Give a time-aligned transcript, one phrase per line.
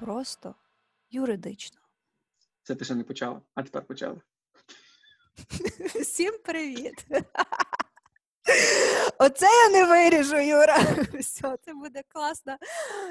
[0.00, 0.54] просто
[1.10, 1.80] юридично.
[2.62, 4.20] Це ти ще не почала, а тепер почала.
[6.00, 7.06] Всім привіт!
[9.18, 10.78] Оце я не виріжу, Юра.
[11.18, 12.58] Все, це буде класна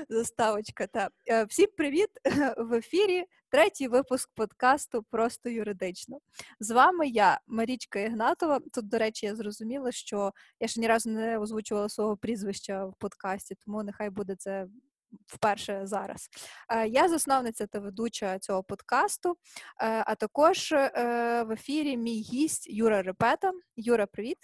[0.09, 0.87] заставочка.
[0.87, 1.09] Та.
[1.27, 2.09] Е, всім привіт!
[2.57, 6.19] В ефірі третій випуск подкасту Просто юридично.
[6.59, 8.59] З вами я, Марічка Ігнатова.
[8.59, 12.93] Тут, до речі, я зрозуміла, що я ще ні разу не озвучувала свого прізвища в
[12.99, 14.67] подкасті, тому нехай буде це
[15.27, 16.29] вперше зараз.
[16.69, 23.01] Е, я засновниця та ведуча цього подкасту, е, а також в ефірі мій гість Юра
[23.01, 23.51] Репета.
[23.75, 24.37] Юра, привіт.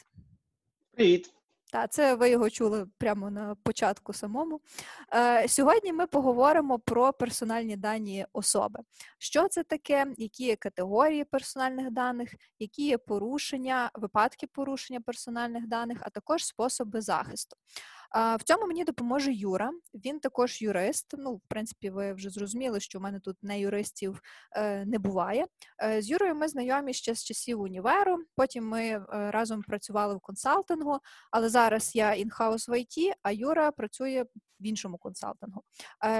[0.91, 1.35] Привіт.
[1.71, 4.61] Та це ви його чули прямо на початку самому.
[5.13, 8.79] Е, Сьогодні ми поговоримо про персональні дані особи.
[9.19, 15.97] Що це таке, які є категорії персональних даних, які є порушення, випадки порушення персональних даних,
[16.01, 17.55] а також способи захисту.
[18.15, 19.71] В цьому мені допоможе Юра.
[19.93, 21.15] Він також юрист.
[21.17, 25.45] Ну, в принципі, ви вже зрозуміли, що в мене тут не юристів е, не буває.
[25.83, 28.17] Е, з Юрою ми знайомі ще з часів універу.
[28.35, 30.99] Потім ми е, разом працювали в консалтингу,
[31.31, 34.25] але зараз я інхаус в ІТ, а Юра працює
[34.59, 35.61] в іншому консалтингу.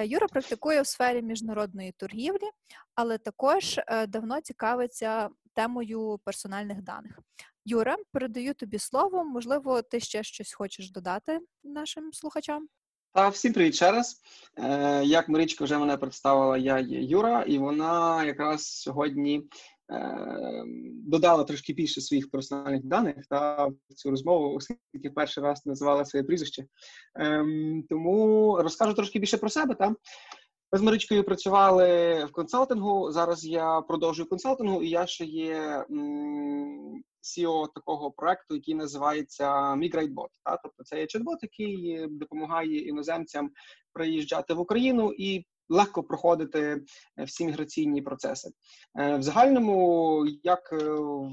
[0.03, 2.49] Юра практикує в сфері міжнародної торгівлі,
[2.95, 7.19] але також давно цікавиться темою персональних даних.
[7.65, 9.23] Юра, передаю тобі слово.
[9.23, 12.67] Можливо, ти ще щось хочеш додати нашим слухачам?
[13.13, 14.21] Та всім привіт ще раз.
[14.57, 19.43] Е, Як Марічка вже мене представила, я є Юра, і вона якраз сьогодні
[19.91, 20.63] е,
[21.07, 26.65] додала трошки більше своїх персональних даних та цю розмову, оскільки перший раз називала своє прізвище.
[27.19, 27.45] Е,
[27.89, 29.75] Тому розкажу трошки більше про себе.
[29.75, 29.95] Та?
[30.75, 31.85] Ми з Маричкою працювали
[32.25, 33.11] в консалтингу.
[33.11, 35.85] Зараз я продовжую консалтингу, і я ще є
[37.23, 40.29] CEO такого проекту, який називається MigrateBot.
[40.63, 43.51] Тобто це є чат-бот, який допомагає іноземцям
[43.93, 46.81] приїжджати в Україну і легко проходити
[47.19, 48.49] е, всі міграційні процеси.
[48.99, 50.85] Е, в загальному, як е,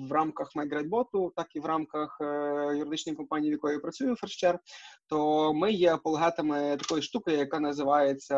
[0.08, 2.16] в рамках MyGradeBot, так і в рамках
[2.76, 4.58] юридичної компанії, в якої я працюю FirstShare,
[5.06, 8.36] то ми є апологетами такої штуки, яка називається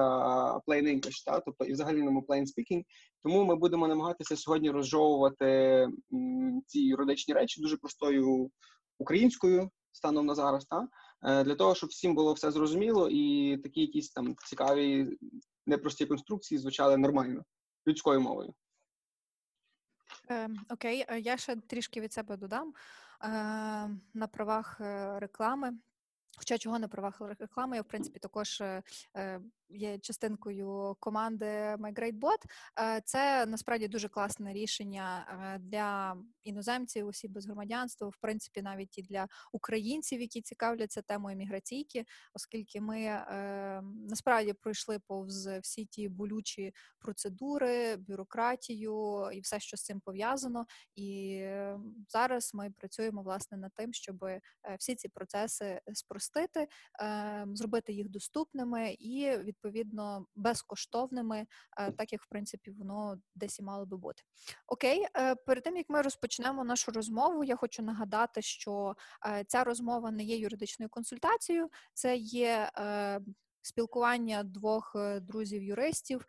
[0.66, 1.40] Plain English, та?
[1.40, 2.82] тобто і в загальному Plain Speaking.
[3.22, 5.88] Тому ми будемо намагатися сьогодні розжовувати
[6.66, 8.50] ці юридичні речі дуже простою
[8.98, 10.88] українською станом на зараз, та
[11.44, 15.08] для того, щоб всім було все зрозуміло, і такі якісь там цікаві
[15.66, 17.44] непрості конструкції звучали нормально
[17.88, 18.54] людською мовою.
[20.30, 23.28] Е, окей, я ще трішки від себе додам е,
[24.14, 25.78] на правах е, реклами.
[26.36, 28.82] Хоча чого на правах реклами, я в принципі також е,
[29.16, 32.38] е, є частинкою команди MyGreatBot.
[32.80, 35.04] Е, це насправді дуже класне рішення
[35.60, 42.04] для іноземців, осіб без громадянства, в принципі, навіть і для українців, які цікавляться темою міграційки,
[42.34, 43.24] оскільки ми
[44.08, 50.66] насправді пройшли повз всі ті болючі процедури, бюрократію і все, що з цим пов'язано.
[50.94, 51.40] І
[52.08, 54.24] зараз ми працюємо власне над тим, щоб
[54.78, 56.66] всі ці процеси спростити
[57.52, 61.46] зробити їх доступними і відповідно безкоштовними,
[61.78, 64.22] е, так як в принципі воно десь і мало би бути.
[64.66, 68.94] Окей, е, перед тим як ми розпочнемо нашу розмову, я хочу нагадати, що
[69.26, 72.70] е, ця розмова не є юридичною консультацією, це є.
[73.66, 76.26] Спілкування двох друзів-юристів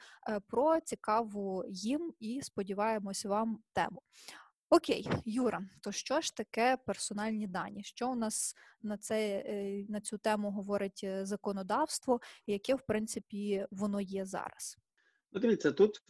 [0.48, 4.02] про цікаву їм і сподіваємось вам тему.
[4.70, 7.84] Окей, Юра, то що ж таке персональні дані?
[7.84, 13.66] Що у нас на це е, на цю тему говорить е, законодавство, яке в принципі
[13.72, 14.78] воно є зараз?
[15.32, 16.04] Ну, дивіться, тут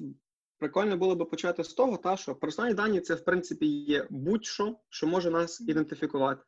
[0.58, 4.80] прикольно було би почати з того, та що персональні дані це в принципі є будь-що,
[4.90, 6.44] що може нас ідентифікувати.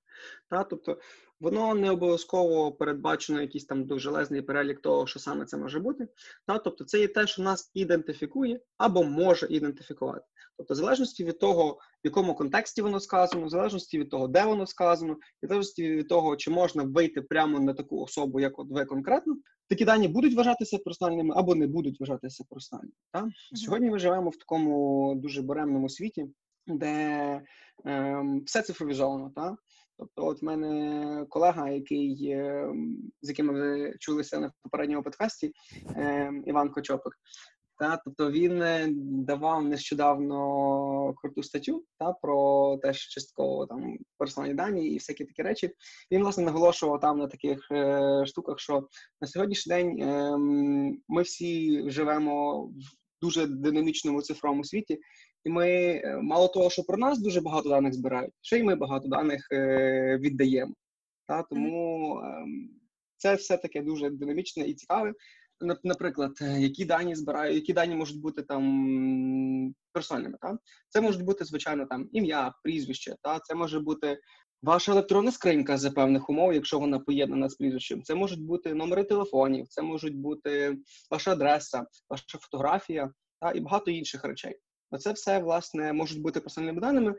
[0.49, 0.63] Та?
[0.63, 0.99] Тобто
[1.39, 6.07] воно не обов'язково передбачено якийсь там довжелезний перелік того, що саме це може бути.
[6.47, 6.57] Та?
[6.57, 10.25] Тобто це є те, що нас ідентифікує або може ідентифікувати.
[10.57, 14.45] Тобто, в залежності від того, в якому контексті воно сказано, в залежності від того, де
[14.45, 18.67] воно сказано, в залежності від того, чи можна вийти прямо на таку особу, як от
[18.69, 19.37] ви конкретно,
[19.69, 22.93] такі дані будуть вважатися персональними або не будуть вважатися персональними.
[23.11, 23.23] Та?
[23.23, 23.55] Mm-hmm.
[23.55, 26.25] Сьогодні ми живемо в такому дуже буремному світі,
[26.67, 27.41] де
[27.85, 29.31] ем, все цифровізовано.
[29.35, 29.57] Та?
[29.97, 35.51] Тобто, от в мене колега, який ем, з яким ви чулися на попередньому подкасті,
[35.95, 37.13] ем, Іван Кочопик.
[37.79, 38.87] Та, тобто він е,
[39.27, 45.71] давав нещодавно круту статтю та про теж частково там персональні дані і всякі такі речі.
[46.11, 48.87] Він власне наголошував там на таких е, штуках, що
[49.21, 50.37] на сьогоднішній день е,
[51.07, 52.69] ми всі живемо
[53.21, 54.99] дуже динамічному цифровому світі,
[55.43, 58.75] і ми е, мало того, що про нас дуже багато даних збирають, ще й ми
[58.75, 60.73] багато даних е, віддаємо.
[61.27, 62.45] Та, Тому е,
[63.17, 65.13] це все таке дуже динамічне і цікаве.
[65.61, 70.37] нап- наприклад, е, які дані збираю, які дані можуть бути там персональними.
[70.41, 70.57] Та?
[70.89, 73.39] Це можуть бути, звичайно, там ім'я, прізвище, та?
[73.39, 74.17] це може бути
[74.67, 78.03] ваша електронна скринька за певних умов, якщо вона поєднана з прізвищем.
[78.03, 80.77] Це можуть бути номери телефонів, це можуть бути
[81.11, 83.11] ваша адреса, ваша фотографія
[83.41, 83.51] та?
[83.51, 84.55] і багато інших речей.
[84.91, 87.15] Оце все, власне, можуть бути персональними даними.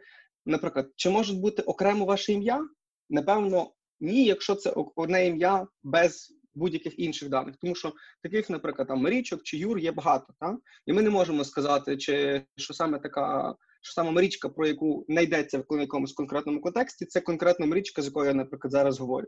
[0.47, 2.69] Наприклад, чи може бути окремо ваше ім'я?
[3.11, 7.56] Напевно, ні, якщо це одне ім'я без будь-яких інших даних.
[7.56, 7.93] Тому що
[8.23, 10.59] таких, наприклад, там Марічок чи Юр є багато, та?
[10.87, 15.22] і ми не можемо сказати, чи що саме така, що саме мрічка, про яку не
[15.22, 19.26] йдеться в якомусь конкретному контексті, це конкретна мрічка, з якою я, наприклад, зараз говорю.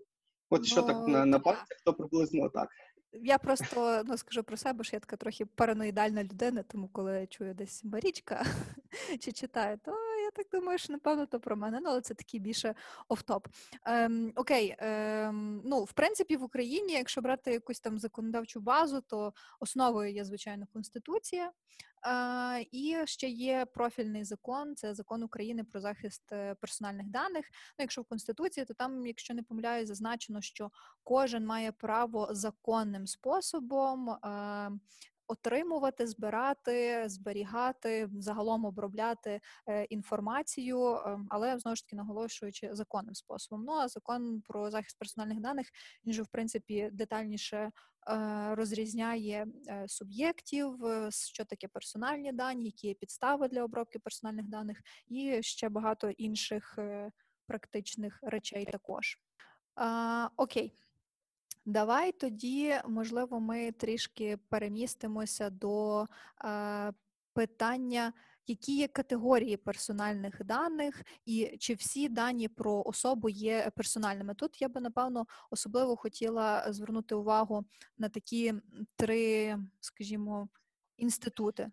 [0.51, 2.69] От що так на, на Ну, пальцях, то приблизно так.
[3.13, 7.27] Я просто ну скажу про себе, що я така трохи параноїдальна людина, тому коли я
[7.27, 8.47] чую десь Марічка
[9.21, 11.81] чи читаю, то так думаю, що напевно то про мене.
[11.83, 12.75] Ну, але це такий більше
[13.09, 13.47] офтоп.
[13.85, 19.33] Ем, окей, ем, ну в принципі, в Україні, якщо брати якусь там законодавчу базу, то
[19.61, 21.53] основою є звичайно конституція.
[22.07, 27.47] Е, і ще є профільний закон, це закон України про захист е, персональних даних.
[27.51, 30.71] Ну, якщо в конституції, то там, якщо не помиляюсь, зазначено, що
[31.03, 34.71] кожен має право законним способом е,
[35.31, 43.65] отримувати, збирати, зберігати, загалом обробляти е, інформацію, е, але знову ж таки наголошуючи законним способом.
[43.65, 45.67] Ну а закон про захист персональних даних
[46.07, 47.71] він же в принципі детальніше е,
[48.55, 50.79] розрізняє е, суб'єктів,
[51.11, 56.79] що таке персональні дані, які є підстави для обробки персональних даних, і ще багато інших
[57.47, 59.19] практичних речей також.
[60.37, 60.75] Окей.
[61.71, 66.03] Давай тоді, можливо, ми трішки перемістимося до
[66.45, 66.93] е,
[67.33, 68.13] питання,
[68.47, 74.35] які є категорії персональних даних, і чи всі дані про особу є персональними.
[74.35, 77.65] Тут я би напевно особливо хотіла звернути увагу
[77.99, 78.55] на такі
[78.97, 80.49] три, скажімо,
[80.97, 81.71] інститути,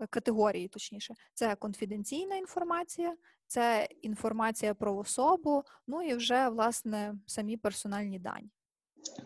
[0.00, 3.16] е, категорії, точніше, це конфіденційна інформація,
[3.46, 8.50] це інформація про особу, ну і вже власне самі персональні дані.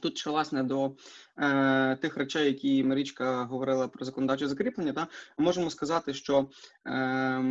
[0.01, 0.95] Тут ще власне до
[1.39, 5.07] е, тих речей, які Марічка говорила про законодавче закріплення, та
[5.39, 6.49] можемо сказати, що
[6.87, 7.45] е,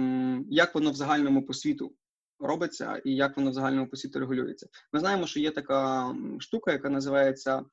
[0.50, 1.92] як воно в загальному по світу
[2.40, 4.68] робиться і як воно в загальному по світу регулюється.
[4.94, 7.64] Ми знаємо, що є така штука, яка називається е,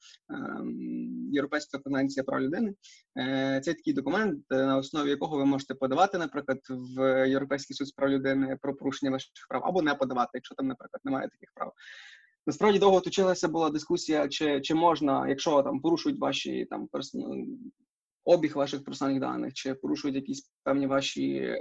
[1.33, 2.75] Європейська конвенція прав людини.
[3.19, 7.87] Е, це такий документ, е, на основі якого ви можете подавати, наприклад, в Європейський суд
[7.87, 11.51] з прав людини про порушення ваших прав, або не подавати, якщо там, наприклад, немає таких
[11.55, 11.73] прав.
[12.47, 17.59] Насправді довго точилася була дискусія, чи, чи можна, якщо там порушують ваші там персон...
[18.25, 21.55] обіг ваших персональних даних, чи порушують якісь певні ваші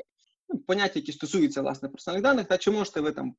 [0.49, 3.35] ну, поняття, які стосуються власне персональних даних, та чи можете ви там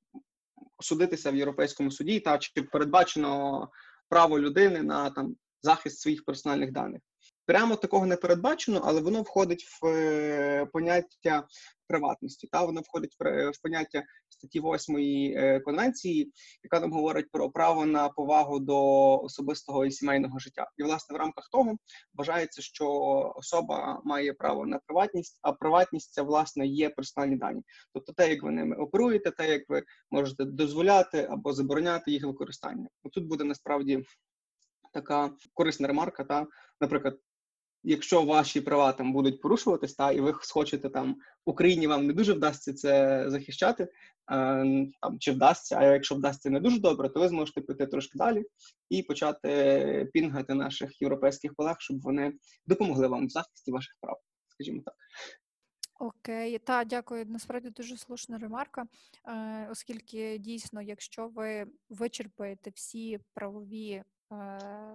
[0.80, 3.68] судитися в Європейському суді, та чи передбачено
[4.08, 7.02] право людини на там захист своїх персональних даних?
[7.46, 11.46] Прямо такого не передбачено, але воно входить в е, поняття
[11.86, 12.48] приватності.
[12.52, 16.32] Та воно входить в, поняття статті 8 е, конвенції,
[16.62, 18.78] яка нам говорить про право на повагу до
[19.18, 20.70] особистого і сімейного життя.
[20.76, 21.76] І власне в рамках того
[22.14, 22.88] вважається, що
[23.36, 27.62] особа має право на приватність, а приватність це власне є персональні дані.
[27.92, 32.88] Тобто те, як ви ними оперуєте, те, як ви можете дозволяти або забороняти їх використання.
[33.12, 34.04] Тут буде насправді
[34.92, 36.24] така корисна ремарка.
[36.24, 36.46] Та,
[36.80, 37.18] наприклад,
[37.86, 42.32] якщо ваші права там будуть порушуватись, та і ви схочете там Україні вам не дуже
[42.32, 43.88] вдасться це захищати, е,
[45.00, 48.44] там чи вдасться, а якщо вдасться не дуже добре, то ви зможете піти трошки далі
[48.90, 52.32] і почати пінгати наших європейських колег, щоб вони
[52.66, 54.16] допомогли вам в захисті ваших прав,
[54.48, 54.94] скажімо так.
[55.98, 57.24] Окей, та дякую.
[57.26, 58.86] Насправді дуже слушна ремарка,
[59.28, 64.02] е, оскільки дійсно, якщо ви вичерпаєте всі правові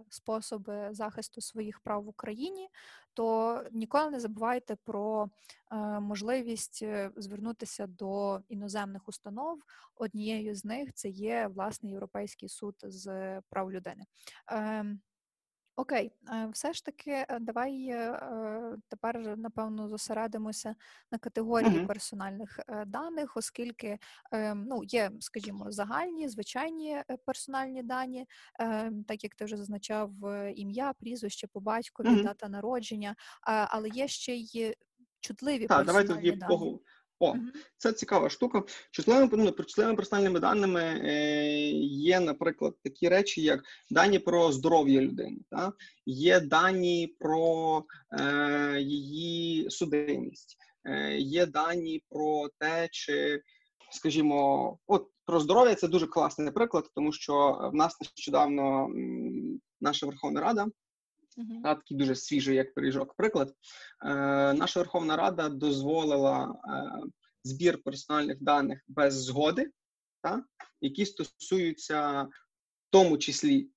[0.09, 2.69] способи захисту своїх прав в Україні,
[3.13, 5.29] то ніколи не забувайте про
[5.71, 9.59] е, можливість е, звернутися до іноземних установ.
[9.95, 14.05] Однією з них це є власне Європейський суд з прав людини.
[15.75, 16.11] Окей,
[16.53, 20.75] все ж таки, е, давай е, е, тепер напевно зосередимося
[21.11, 21.87] на категорії Мгм.
[21.87, 23.97] персональних даних, оскільки
[24.55, 28.25] ну, є, скажімо, загальні, звичайні персональні дані,
[29.07, 30.11] так як ти вже зазначав,
[30.55, 32.21] ім'я, прізвище по батькові, Мгм.
[32.23, 34.75] дата народження, але є ще й
[35.19, 36.75] чутливі Так, персональні тоді дані.
[37.23, 37.35] О,
[37.77, 38.63] це цікава штука.
[38.91, 45.37] Чутливими ну, чутливими персональними даними е, є, наприклад, такі речі, як дані про здоров'я людини,
[45.49, 45.73] та?
[46.05, 47.83] є дані про
[48.19, 53.41] е, її судимість, е, є дані про те, чи,
[53.91, 58.89] скажімо, от про здоров'я це дуже класний приклад, тому що в нас нещодавно
[59.81, 60.67] наша Верховна Рада
[61.37, 61.61] Мгм.
[61.63, 63.13] та, такий дуже свіжий, як пиріжок.
[63.13, 63.53] Приклад, е,
[64.53, 67.07] наша Верховна Рада дозволила е,
[67.43, 69.71] збір персональних даних без згоди,
[70.21, 70.43] та,
[70.81, 72.27] які стосуються в
[72.89, 73.69] тому числі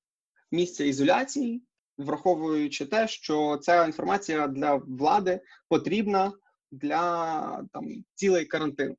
[0.52, 1.62] місця ізоляції,
[1.98, 6.32] враховуючи те, що ця інформація для влади потрібна
[6.70, 8.96] для там цілей карантину.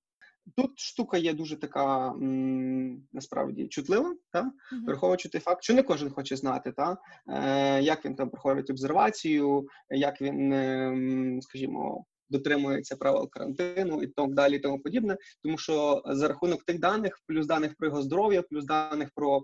[0.57, 4.85] Тут штука є дуже така м, насправді чутлива, та Мгм.
[4.85, 6.97] враховуючи той факт, що не кожен хоче знати, та
[7.29, 14.33] е, як він там проходить обсервацію, як він, е, скажімо, дотримується правил карантину і так
[14.33, 15.17] далі, і тому подібне.
[15.43, 19.43] Тому що за рахунок тих даних, плюс даних про його здоров'я, плюс даних про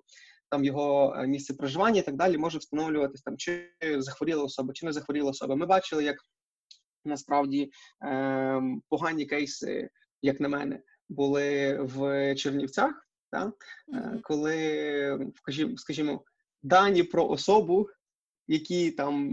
[0.50, 4.86] там його е, місце проживання і так далі, може встановлюватись там, чи захворіла особа, чи
[4.86, 5.56] не захворіла особа.
[5.56, 6.16] Ми бачили, як
[7.06, 7.72] насправді
[8.06, 9.90] е, погані кейси,
[10.22, 10.80] як на мене,
[11.12, 13.08] були в Чернівцях.
[13.32, 13.46] Та?
[13.46, 13.52] Е,
[13.88, 14.20] Мгм.
[14.24, 16.24] коли, скажімо, скажімо,
[16.64, 17.90] дані про особу,
[18.48, 19.32] які там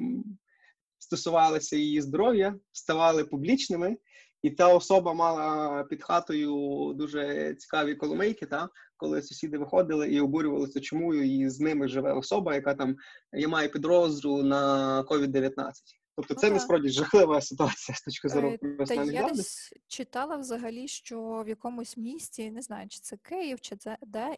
[0.99, 3.97] стосувалися її здоров'я, ставали публічними,
[4.43, 10.81] і та особа мала під хатою дуже цікаві коломейки, та коли сусіди виходили і обурювалися,
[10.81, 12.97] чому і з ними живе особа, яка там
[13.33, 15.73] я маю підозру на COVID-19.
[16.19, 16.55] Тобто Ну це так.
[16.55, 21.49] насправді жахлива ситуація з точки зору Е, Та персональних я десь читала взагалі, що в
[21.49, 24.37] якомусь місті, не знаю, чи це Київ, чи це де,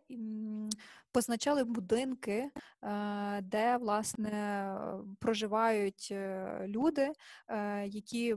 [1.12, 2.50] позначали будинки,
[2.82, 4.74] е, де власне
[5.20, 7.12] проживають е, люди,
[7.48, 8.36] е, які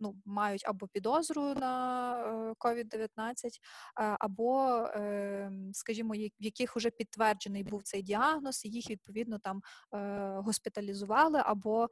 [0.00, 3.08] ну, мають або підозру на е, COVID-19,
[4.00, 9.62] е, або, е, скажімо, в яких вже підтверджений був цей діагноз, і їх відповідно там
[10.44, 11.88] госпіталізували, або,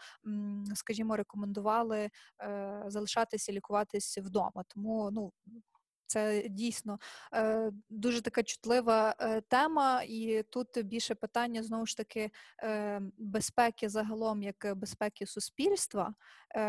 [0.75, 2.11] скажімо, рекомендували
[2.87, 4.64] залишатися лікуватись вдома.
[4.68, 5.32] Тому ну.
[6.06, 6.99] Це дійсно
[7.34, 12.30] е, дуже така чутлива е, тема, і тут більше питання знову ж таки
[12.62, 16.14] е, безпеки загалом, як безпеки суспільства,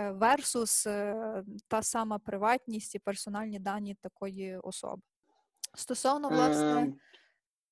[0.10, 0.84] versus
[1.68, 5.01] та сама приватність і персональні дані такої особи.
[5.74, 7.00] Стосовно власне, Ем,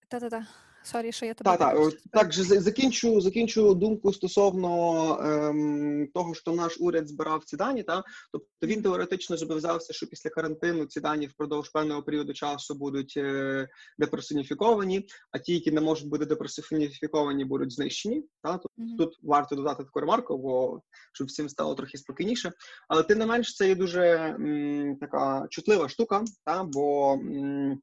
[0.08, 0.48] та-та-та,
[0.83, 4.13] sorry, що я тебе Та, та, перебила, о, що ти так же закінчу, закінчу думку
[4.13, 7.83] стосовно ем, того, що наш уряд збирав ці дані.
[7.83, 13.13] Та тобто він теоретично зобов'язався, що після карантину ці дані впродовж певного періоду часу будуть
[13.17, 13.67] е,
[13.99, 18.23] деперсоніфіковані, а ті, які не можуть бути деперсоніфіковані, будуть знищені.
[18.43, 18.97] Та тобто Мгм.
[18.97, 20.81] тут варто додати таку ремарку, бо
[21.13, 22.51] щоб всім стало трохи спокійніше.
[22.87, 27.81] Але тим не менш, це є дуже м, така чутлива штука, та бо, м,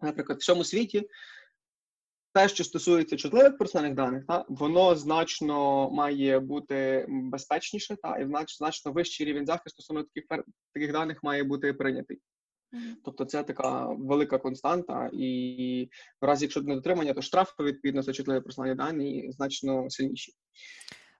[0.00, 1.08] наприклад, в всьому світі
[2.32, 8.56] те, що стосується чутливих персональних даних, та воно значно має бути безпечніше, та і знач-
[8.58, 10.44] значно вищий рівень захисту стосовно таких
[10.74, 12.20] таких даних має бути прийнятий.
[13.04, 15.88] Тобто це така велика константа, і
[16.20, 20.32] в разі, якщо не дотримання, то штрафи відповідно за чутливі персональні дані значно сильніші.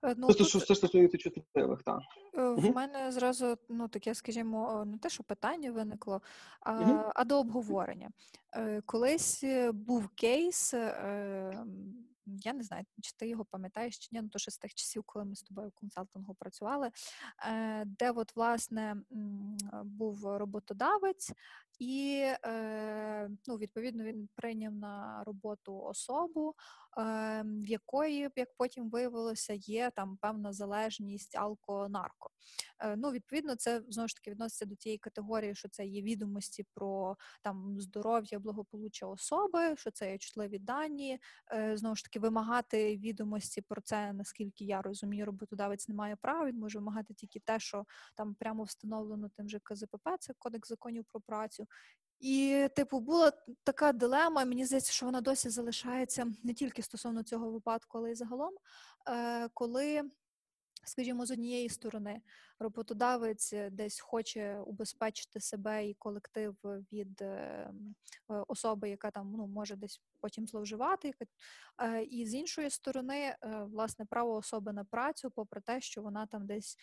[0.02, 2.00] Е, Ну, Це, тут це стосується чутливих, так.
[2.38, 2.72] Е, В Мгм.
[2.74, 6.22] мене зразу ну таке, скажімо, не те, що питання виникло,
[6.60, 7.10] а, Мгм.
[7.14, 8.10] а до обговорення.
[8.56, 10.74] Е, Колись був кейс,
[12.42, 15.02] я не знаю, чи ти його пам'ятаєш чи ні, ну то ще з тих часів,
[15.06, 16.90] коли ми з тобою в консалтингу працювали,
[17.86, 18.96] де от власне
[19.84, 21.32] був роботодавець,
[21.80, 26.54] і е, ну, відповідно він прийняв на роботу особу,
[26.98, 32.30] е, в якої, як потім виявилося, є там певна залежність алко-нарко.
[32.78, 36.66] Е, Ну, відповідно, це знову ж таки відноситься до тієї категорії, що це є відомості
[36.74, 41.18] про там здоров'я, благополуччя особи, що це є чутливі дані.
[41.52, 46.46] Е, Знову ж таки, вимагати відомості про це, наскільки я розумію, роботодавець не має права.
[46.46, 47.84] Він може вимагати тільки те, що
[48.14, 51.66] там прямо встановлено тим же КЗПП, це Кодекс законів про працю.
[52.20, 53.32] І, типу, була
[53.64, 54.44] така дилема.
[54.44, 58.54] Мені здається, що вона досі залишається не тільки стосовно цього випадку, але й загалом,
[59.08, 60.10] е, коли,
[60.84, 62.22] скажімо, з однієї сторони
[62.58, 66.56] роботодавець десь хоче убезпечити себе і колектив
[66.92, 67.70] від е,
[68.28, 71.14] особи, яка там ну може десь потім зловживати,
[71.82, 76.46] е, і з іншої сторони, власне, право особи на працю, попри те, що вона там
[76.46, 76.76] десь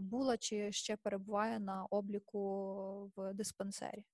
[0.00, 4.04] була чи ще перебуває на обліку в диспансері.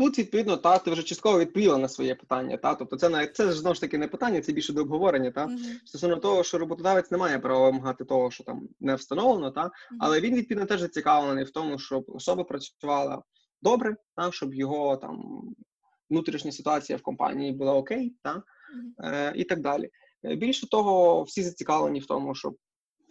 [0.00, 2.56] Тут, відповідно, та ти вже частково відповіла на своє питання.
[2.56, 5.30] Та тобто, це навіть це ж знову ж таки не питання, це більше до обговорення.
[5.30, 9.50] Та Мгм, стосовно того, що роботодавець не має права вимагати того, що там не встановлено,
[9.50, 9.72] та мгм.
[10.00, 13.22] але він відповідно теж зацікавлений в тому, щоб особа працювала
[13.62, 15.42] добре, та щоб його там
[16.10, 18.94] внутрішня ситуація в компанії була окей, та Мгм.
[19.14, 19.90] е, і так далі.
[20.24, 22.56] Е, Більше того, всі зацікавлені в тому, щоб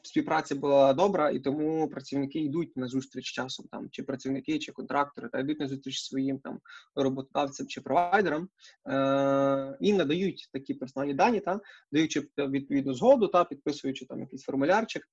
[0.10, 5.30] співпраця була добра, і тому працівники йдуть на зустріч часом, там чи працівники, чи контрактори,
[5.30, 6.60] та йдуть на зустріч своїм там
[6.96, 8.50] роботодавцям чи провайдерам
[8.90, 11.60] е- і надають такі персональні дані, та
[11.92, 15.04] даючи відповідну згоду, та підписуючи там якийсь формулярчик.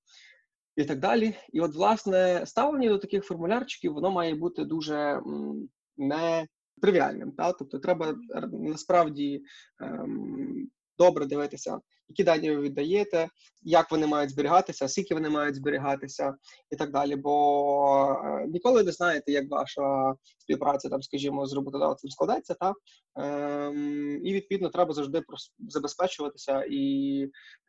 [0.76, 1.34] І так далі.
[1.52, 6.46] І от, власне, ставлення до таких формулярчиків воно має бути дуже м, не
[6.82, 7.32] тривіальним.
[7.32, 7.52] Та?
[7.52, 8.14] Тобто, треба
[8.52, 9.42] насправді
[9.80, 13.28] ем, добре дивитися, які дані ви віддаєте,
[13.62, 16.34] як вони мають зберігатися, скільки вони мають зберігатися,
[16.70, 17.16] і так далі.
[17.16, 22.74] Бо е, ніколи не знаєте, як ваша співпраця, там, скажімо, з роботодавцем складеться, та?
[23.16, 25.22] Ем, і відповідно треба завжди
[25.68, 27.22] забезпечуватися і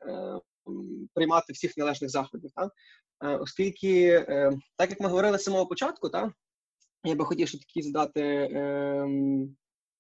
[0.08, 0.40] е,
[1.14, 2.52] приймати всіх належних заходів.
[2.56, 2.70] Та?
[3.24, 6.34] Е, оскільки, е, так як ми говорили з самого початку, та,
[7.04, 9.08] я би хотів ще такий задати е,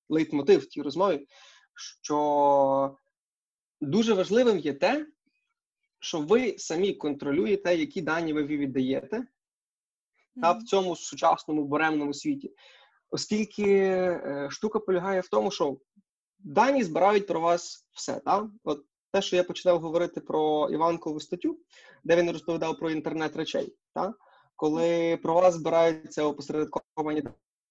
[0.10, 1.27] лейтмотив в тій розмові,
[2.03, 2.98] що
[3.82, 5.08] дуже важливим є те,
[6.00, 9.28] що ви самі контролюєте, які дані ви віддаєте
[10.42, 12.54] та в цьому сучасному буремному світі.
[13.10, 15.78] Оскільки е, штука полягає в тому, що
[16.40, 18.20] дані збирають про вас все.
[18.20, 18.50] Та?
[18.64, 21.60] От те, що я починав говорити про Іванкову статтю,
[22.04, 24.14] де він розповідав про інтернет речей, та?
[24.56, 27.24] коли про вас збираються опосередковані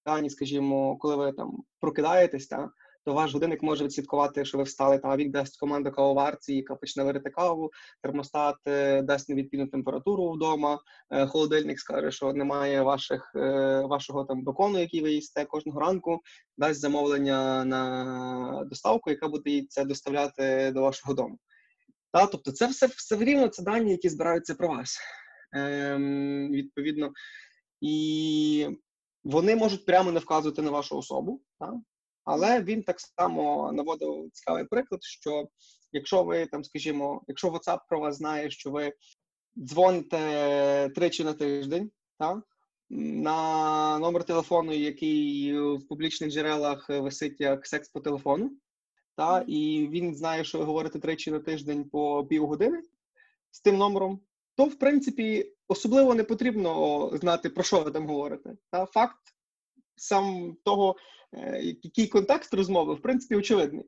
[0.05, 2.71] дані, скажімо, коли ви там прокидаєтесь, та?
[3.07, 7.03] То ваш годинник може відслідкувати, що ви встали, та він дасть команду кавоварці, яка почне
[7.03, 7.71] варити каву,
[8.01, 10.79] термостат е, дасть невідповідну температуру вдома,
[11.11, 16.21] е, холодильник скаже, що немає ваших, е, вашого там бекону, який ви їсте кожного ранку,
[16.57, 21.37] дасть замовлення на доставку, яка буде це доставляти до вашого дому.
[22.13, 24.99] Та, тобто, це все, все рівно це дані, які збираються про вас.
[25.53, 27.11] Ем, відповідно,
[27.81, 28.67] і
[29.23, 31.73] вони можуть прямо не вказувати на вашу особу, та?
[32.27, 35.47] Але він так само наводив цікавий приклад, що
[35.91, 38.93] якщо ви там, скажімо, якщо WhatsApp про вас знає, що ви
[39.57, 42.41] дзвоните тричі на тиждень, та?
[42.89, 48.51] на номер телефону, який в публічних джерелах висить як секс по телефону,
[49.15, 52.81] та, і він знає, що ви говорите тричі на тиждень по півгодини
[53.51, 54.19] з тим номером,
[54.55, 58.57] то в принципі особливо не потрібно знати, про що ви там говорите.
[58.71, 59.19] Та факт
[59.95, 60.95] сам того,
[61.83, 63.85] який контекст розмови, в принципі, очевидний.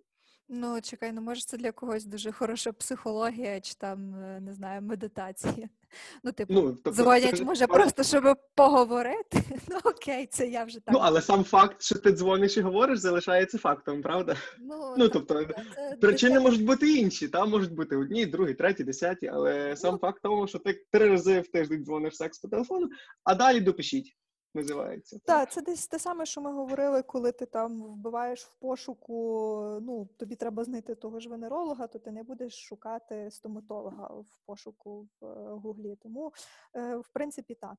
[0.52, 4.82] Ну, чекай, ну може це для когось дуже хороша психологія, чи там, е, не знаю,
[4.82, 5.70] медитація.
[6.24, 9.44] Ну, типу, Ну, тобто, дзвонять, це- може, просто щоб поговорити.
[9.70, 10.94] Ну, окей, це я вже так.
[10.94, 14.36] Ну, але сам факт, що ти дзвониш і говориш, залишається фактом, правда?
[14.60, 18.54] Ну, Ну, так, тобто, це Причини дитя- можуть бути інші, та можуть бути одні, другі,
[18.54, 22.48] треті, десяті, але сам факт того, що ти три рази в тиждень дзвониш секс по
[22.48, 22.90] телефону,
[23.24, 24.18] а далі допишіть,
[24.54, 25.20] називається.
[25.26, 30.10] Так, це десь те саме, що ми говорили, коли ти там вбиваєш в пошуку, ну,
[30.18, 35.26] тобі треба знайти того ж венеролога, то ти не будеш шукати стоматолога в пошуку в
[35.26, 35.96] е, Гуглі.
[35.96, 36.34] Тому,
[36.76, 37.76] е, в принципі, так.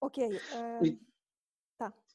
[0.00, 0.40] Окей.
[0.56, 0.96] Е,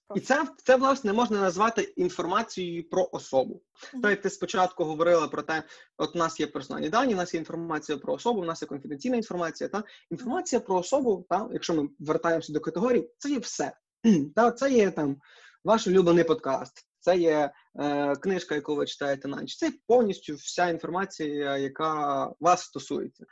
[0.07, 3.61] так, І це, це власне можна назвати інформацією про особу.
[4.01, 5.63] Так як ти спочатку говорила про те,
[5.97, 8.67] от у нас є персональні дані, у нас є інформація про особу, у нас є
[8.67, 9.69] конфіденційна інформація.
[9.69, 13.71] Та інформація про особу, та якщо ми вертаємося до категорій, це є все.
[14.35, 15.17] Та це є там
[15.63, 19.57] ваш улюблений подкаст, це є е, книжка, яку ви читаєте на ніч.
[19.57, 23.25] Це повністю вся інформація, яка вас стосується.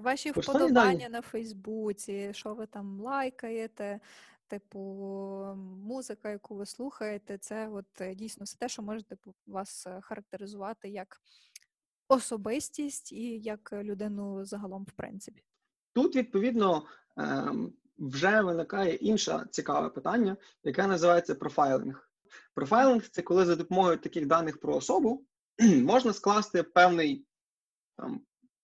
[0.00, 1.08] Ваші Персональні вподобання дані.
[1.12, 4.00] на Фейсбуці, що ви там лайкаєте,
[4.54, 4.78] типу
[5.82, 10.00] музика, яку ви слухаєте, це от е, дійсно все те, що може типу, вас е,
[10.02, 11.20] характеризувати як
[12.08, 15.42] особистість і як е, людину загалом, в принципі.
[15.92, 16.86] Тут відповідно
[17.16, 22.10] ем, вже виникає інше цікаве питання, яке називається профайлинг.
[22.54, 25.24] Профайлинг це коли за допомогою таких даних про особу
[25.82, 27.26] можна скласти певний
[27.96, 28.20] там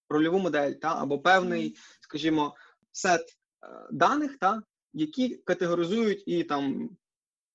[0.09, 2.55] рольову модель, та або певний, скажімо,
[2.92, 3.37] сет
[3.90, 6.90] даних, та які категоризують і там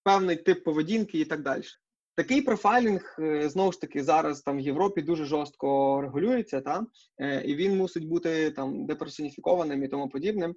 [0.04, 1.63] певний тип поведінки і так далі.
[2.17, 6.86] Такий профайлінг е, знову ж таки зараз там в Європі дуже жорстко регулюється, та
[7.17, 10.52] е, і він мусить бути там деперсоніфікованим і тому подібним.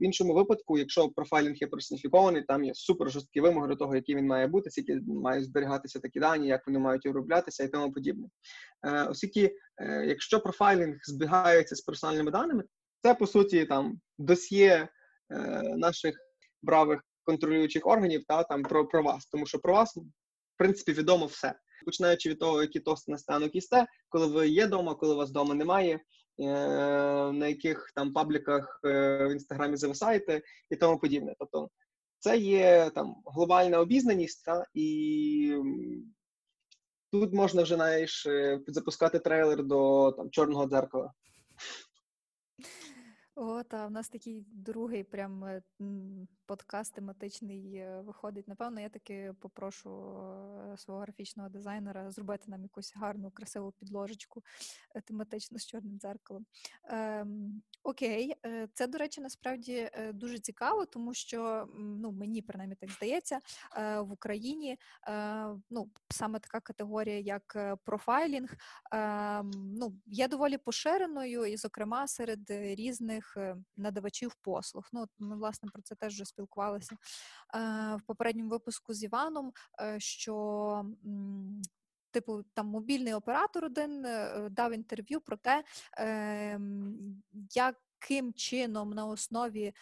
[0.00, 4.14] В іншому випадку, якщо профайлінг є персоніфікований, там є супер жорсткі вимоги до того, який
[4.14, 8.28] він має бути, скільки мають зберігатися такі дані, як вони мають оброблятися і тому подібне.
[8.86, 9.56] Е, Оскільки,
[10.06, 12.64] якщо профайлінг збігається з персональними даними,
[13.02, 14.88] це по суті там досьє
[15.76, 16.23] наших
[16.64, 21.26] бравих контролюючих органів та там про, про вас, тому що про вас в принципі відомо
[21.26, 21.54] все.
[21.84, 25.54] Починаючи від того, які тости на станок їсте, коли ви є вдома, коли вас вдома
[25.54, 26.00] немає, е,
[27.32, 31.34] на яких там пабліках е, в інстаграмі зависаєте і тому подібне.
[31.38, 31.70] Тобто
[32.18, 35.56] це є там глобальна обізнаність, та, і
[37.12, 41.12] тут можна вже знаєш, е, запускати трейлер до там чорного дзеркала.
[43.36, 45.60] О, та в нас такий другий прям
[46.46, 48.48] подкаст тематичний е, виходить.
[48.48, 54.42] Напевно, я таки попрошу е, свого графічного дизайнера зробити нам якусь гарну, красиву підложечку
[54.94, 56.46] е, тематичну з чорним дзеркалом.
[56.84, 58.34] Ем, окей,
[58.74, 63.38] це, до речі, насправді дуже цікаво, тому що ну, мені принаймні так здається,
[64.00, 64.78] в Україні
[65.70, 68.56] ну, саме така категорія, як профайлінг,
[68.92, 73.36] ем, ну, є доволі поширеною, і, зокрема, серед різних
[73.76, 74.88] надавачів послуг.
[74.92, 76.98] Ну, ми власне про це теж вже спілкувалися е,
[77.96, 80.84] в попередньому випуску з Іваном, е, що
[82.10, 85.64] Типу, там мобільний оператор один е, дав інтерв'ю про те,
[85.96, 87.22] ем,
[87.54, 89.74] яким чином на основі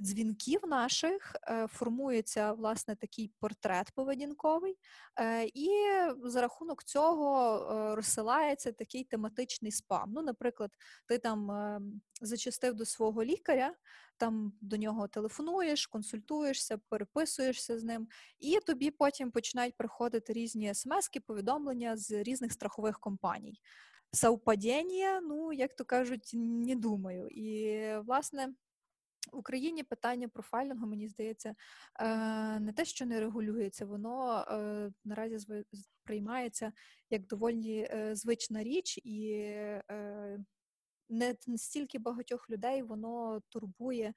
[0.00, 4.78] дзвінків наших е, формується власне такий портрет поведінковий,
[5.20, 5.70] е, і
[6.22, 10.12] за рахунок цього е, розсилається такий тематичний спам.
[10.14, 10.70] Ну, наприклад,
[11.06, 11.50] ти там
[12.20, 13.74] зачастив до свого лікаря,
[14.16, 21.20] там до нього телефонуєш, консультуєшся, переписуєшся з ним, і тобі потім починають приходити різні смски,
[21.20, 23.60] повідомлення з різних страхових компаній.
[24.12, 27.28] Совпадіння, ну як то кажуть, не думаю.
[27.28, 28.54] І власне.
[29.36, 31.54] В Україні питання профайлінгу, мені здається,
[32.00, 32.06] е,
[32.60, 36.72] не те, що не регулюється, воно е, наразі сприймається
[37.10, 39.50] як доволі е, звична річ, і
[41.08, 44.14] не настільки багатьох людей воно турбує,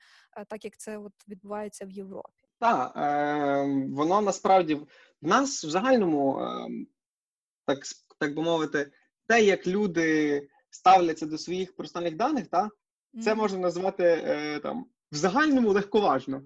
[0.48, 2.44] так як це от відбувається в Європі.
[2.60, 4.88] Так, е, воно насправді в
[5.22, 6.68] нас в загальному, е,
[7.66, 7.80] так,
[8.20, 8.92] так би мовити,
[9.28, 12.70] те, як люди ставляться до своїх персональних даних, та,
[13.24, 16.44] це можна назвати е, там в загальному легковажно.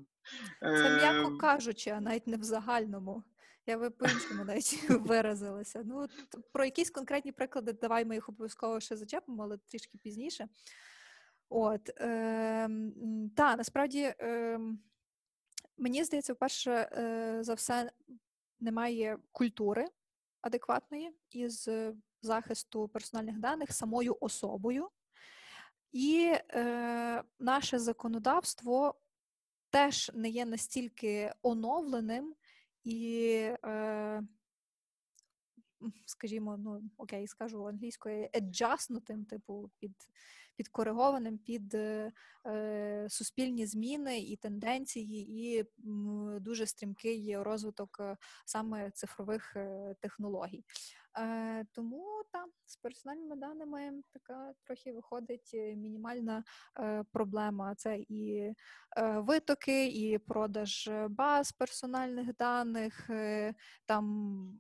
[0.62, 3.24] Це м'яко Е, кажучи, а навіть не в загальному.
[3.66, 5.82] Я би по-іншому навіть виразилася.
[5.86, 6.08] Ну,
[6.52, 10.48] про якісь конкретні приклади, давай ми їх обов'язково ще зачепимо, але трішки пізніше.
[11.50, 14.80] От, ем, та, насправді, ем,
[15.78, 17.92] мені здається, вперше е, за все
[18.60, 19.88] немає культури
[20.42, 24.90] адекватної із е, захисту персональних даних самою особою.
[25.94, 28.96] І е, наше законодавство
[29.70, 32.36] теж не є настільки оновленим
[32.84, 33.26] і,
[33.66, 34.24] е,
[36.06, 39.96] скажімо, ну окей, скажу англійською, еджаснутим, типу, під,
[40.56, 42.12] підкоригованим під е,
[43.10, 45.66] суспільні зміни і тенденції, і
[46.40, 50.64] дуже стрімкий розвиток е, саме цифрових е, технологій.
[51.72, 56.44] Тому там з персональними даними така трохи виходить мінімальна
[57.12, 57.76] проблема.
[57.76, 58.54] Це і
[59.16, 63.10] витоки, і продаж баз персональних даних.
[63.86, 64.60] Там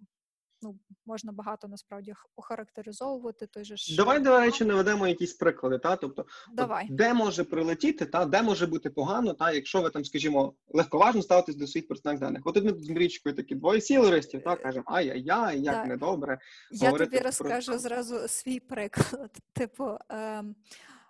[0.63, 3.95] ну, можна багато насправді охарактеризовувати той же ж.
[3.95, 5.95] Давай, е, до речі, наведемо якісь приклади, та?
[5.95, 6.87] тобто, от Давай.
[6.89, 11.55] де може прилетіти, та де може бути погано, та якщо ви там, скажімо, легковажно ставитесь
[11.55, 12.41] до своїх персональних даних.
[12.45, 15.87] От ми з Мрічкою такі двоє сілеристів, та кажемо, ай-яй-яй, як Так.
[15.87, 16.39] недобре.
[16.71, 19.37] Я говорити тобі про розкажу зразу свій приклад.
[19.53, 20.55] Типу, ем,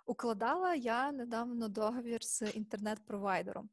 [0.06, 3.68] укладала я недавно договір з інтернет-провайдером.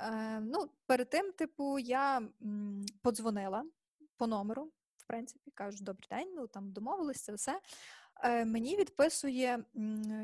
[0.00, 3.64] Ем, ну, перед тим, типу, я м, подзвонила
[4.16, 4.70] по номеру,
[5.08, 7.60] принципі, кажу, добрий день, ну там домовились, це все.
[8.24, 9.64] Е, мені відписує,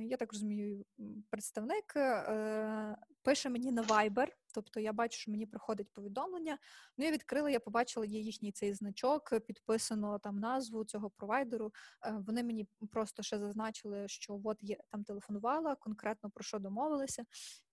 [0.01, 0.85] я так розумію,
[1.31, 6.59] представник е, пише мені на Viber, тобто я бачу, що мені приходить повідомлення.
[6.99, 11.73] Ну, я відкрила, я побачила є їхній цей значок, підписано там назву цього провайдеру.
[12.07, 17.25] Е, Вони мені просто ще зазначили, що от я там телефонувала, конкретно про що домовилися.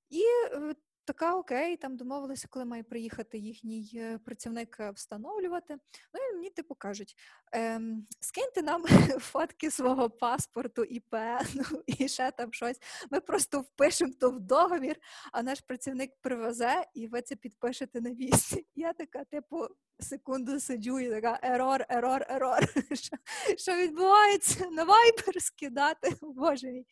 [0.09, 5.77] І е, така окей, там домовилися, коли має приїхати їхній е, працівник е, встановлювати.
[6.13, 7.15] Ну і мені типу кажуть:
[7.51, 8.83] ем, скиньте нам
[9.19, 11.15] фотки свого паспорту, ІП,
[11.55, 12.77] ну і ще там щось.
[13.11, 14.95] Ми просто впишемо то в договір,
[15.31, 18.67] а наш працівник привезе, і ви це підпишете на місці.
[18.75, 19.67] Я така, типу,
[19.99, 22.59] секунду сиджу і така ерор, ерор, ерор.
[22.93, 23.17] Що,
[23.57, 24.69] що відбувається?
[24.69, 26.15] На вайбер скидати?
[26.21, 26.85] Боже мій.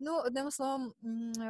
[0.00, 0.94] Ну, одним словом,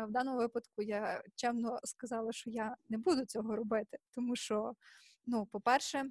[0.08, 4.72] в даному випадку я чемно сказала, що я не буду цього робити, тому що,
[5.26, 6.04] ну, по-перше,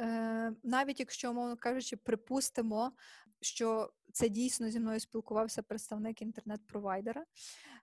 [0.00, 2.92] е, навіть якщо, умовно кажучи, припустимо,
[3.40, 7.24] що це дійсно зі мною спілкувався представник інтернет-провайдера,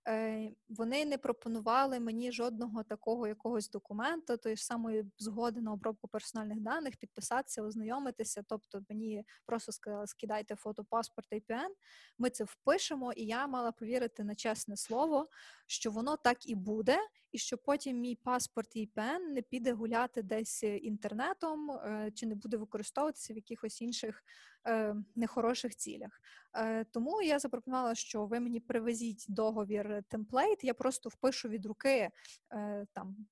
[0.07, 6.07] е, вони не пропонували мені жодного такого якогось документа, тої ж самої згоди на обробку
[6.07, 8.43] персональних даних, підписатися, ознайомитися.
[8.47, 11.69] Тобто мені просто сказали, скидайте фото паспорта і PN,
[12.17, 15.29] ми це впишемо, і я мала повірити на чесне слово,
[15.67, 16.97] що воно так і буде,
[17.35, 22.35] і що потім мій паспорт і PN не піде гуляти десь інтернетом, е, чи не
[22.35, 24.23] буде використовуватися в якихось інших
[24.67, 26.21] е, нехороших цілях.
[26.53, 32.09] Е, тому я запропонувала, що ви мені привезіть договір template, я просто впишу від руки
[32.51, 33.27] е, там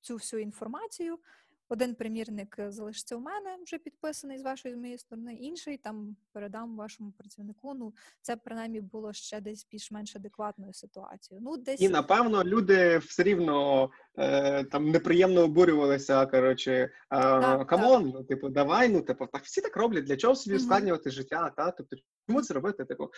[0.00, 1.18] цю всю інформацію.
[1.72, 6.16] Один примірник е, залишиться у мене вже підписаний з вашої з моєї сторони, інший там
[6.32, 7.74] передам вашому працівнику.
[7.74, 11.44] Ну, це принаймні було ще десь більш-менш адекватною ситуацією.
[11.44, 16.26] Ну, десь І напевно люди все рівно е, там неприємно обурювалися.
[16.26, 16.90] Коротше, е,
[17.64, 20.04] come on, ну типу, давай, ну типу, так всі так роблять.
[20.04, 21.52] Для чого собі ускладнювати життя?
[21.56, 21.96] Та тобто,
[22.30, 22.84] чому це робити?
[22.84, 23.10] Типу,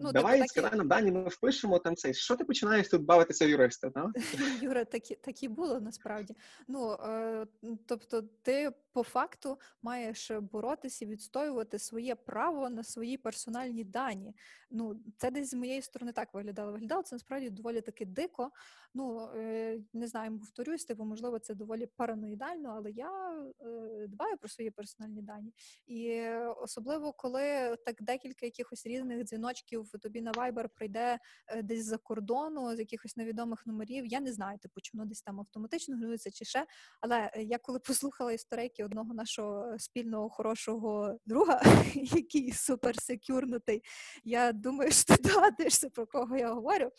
[0.00, 2.14] ну, давай типу, такі, скидай нам дані, ми впишемо там цей.
[2.14, 3.90] Що ти починаєш тут бавитися в юриста?
[3.90, 4.12] Та?
[4.62, 6.34] Юра, так і, так і було насправді.
[6.68, 7.46] Ну, е,
[7.86, 14.34] тобто, ти по факту маєш боротися і відстоювати своє право на свої персональні дані.
[14.70, 16.72] Ну, це десь з моєї сторони так виглядало.
[16.72, 18.50] Виглядало це насправді доволі таки дико.
[18.94, 24.48] Ну, е, не знаю, повторюсь, типу, можливо, це доволі параноїдально, але я е, дбаю про
[24.48, 25.52] свої персональні дані.
[25.86, 31.18] І е, особливо, коли так декілька якихось різних дзвіночків тобі на Viber прийде
[31.48, 34.06] е, десь за кордону з якихось невідомих номерів.
[34.06, 36.66] Я не знаю, типу, воно десь там автоматично генерується чи ще.
[37.00, 41.62] Але я коли послухала історики одного нашого е, спільного хорошого друга,
[41.94, 43.82] який супер секюрнутий,
[44.24, 46.90] я думаю, що ти догадуєшся, про кого я говорю.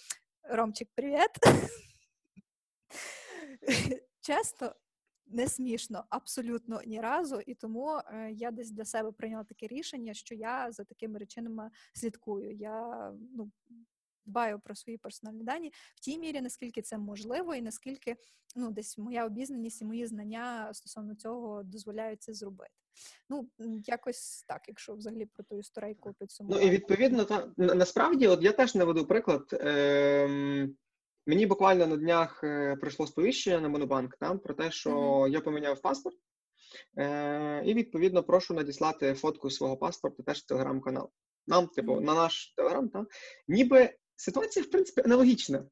[0.43, 1.31] Ромчик, привіт.
[4.21, 4.75] Чесно,
[5.29, 7.39] не смішно, абсолютно ні разу.
[7.45, 11.71] І тому е, я десь для себе прийняла таке рішення, що я за такими речинами
[11.93, 12.55] слідкую.
[12.55, 13.51] Я ну,
[14.25, 18.15] дбаю про свої персональні дані в тій мірі, наскільки це можливо, і наскільки
[18.55, 22.71] ну, десь моя обізнаність і мої знання стосовно цього дозволяють це зробити.
[23.29, 23.49] Ну,
[23.85, 28.75] якось так, якщо взагалі про ту історейку Ну і відповідно, та насправді, от я теж
[28.75, 29.49] наведу приклад.
[29.51, 30.75] Ем,
[31.29, 35.81] мені буквально на днях е, прийшло сповіщення на Монобанк там про те, що я поміняв
[35.81, 36.15] паспорт,
[36.97, 41.09] е, і відповідно прошу надіслати фотку свого паспорта теж в телеграм-канал.
[41.47, 42.03] Нам, типу, Мгм.
[42.03, 43.05] на наш телеграм, та
[43.47, 45.65] ніби ситуація, в принципі, аналогічна.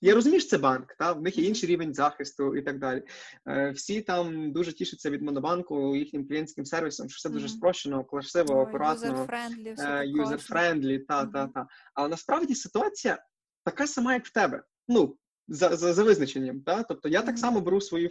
[0.00, 3.02] Я розумію, що це банк, та в них є інший рівень захисту і так далі.
[3.48, 8.60] Е, всі там дуже тішаться від Монобанку їхнім клієнтським сервісом, що все дуже спрощено, красиво,
[8.60, 10.02] акуратно User-friendly, класно.
[10.02, 11.66] user-friendly, та, та, та.
[11.94, 13.18] Але насправді ситуація
[13.64, 14.62] така сама, як в тебе.
[14.88, 15.16] Ну,
[15.48, 16.60] за, за, за визначенням.
[16.60, 16.82] Та?
[16.82, 18.10] Тобто я так само беру свою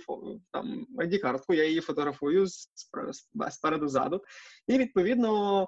[0.52, 2.70] там ID-картку, я її фотографую з-
[3.12, 4.24] з- спереду ззаду.
[4.68, 5.68] І відповідно.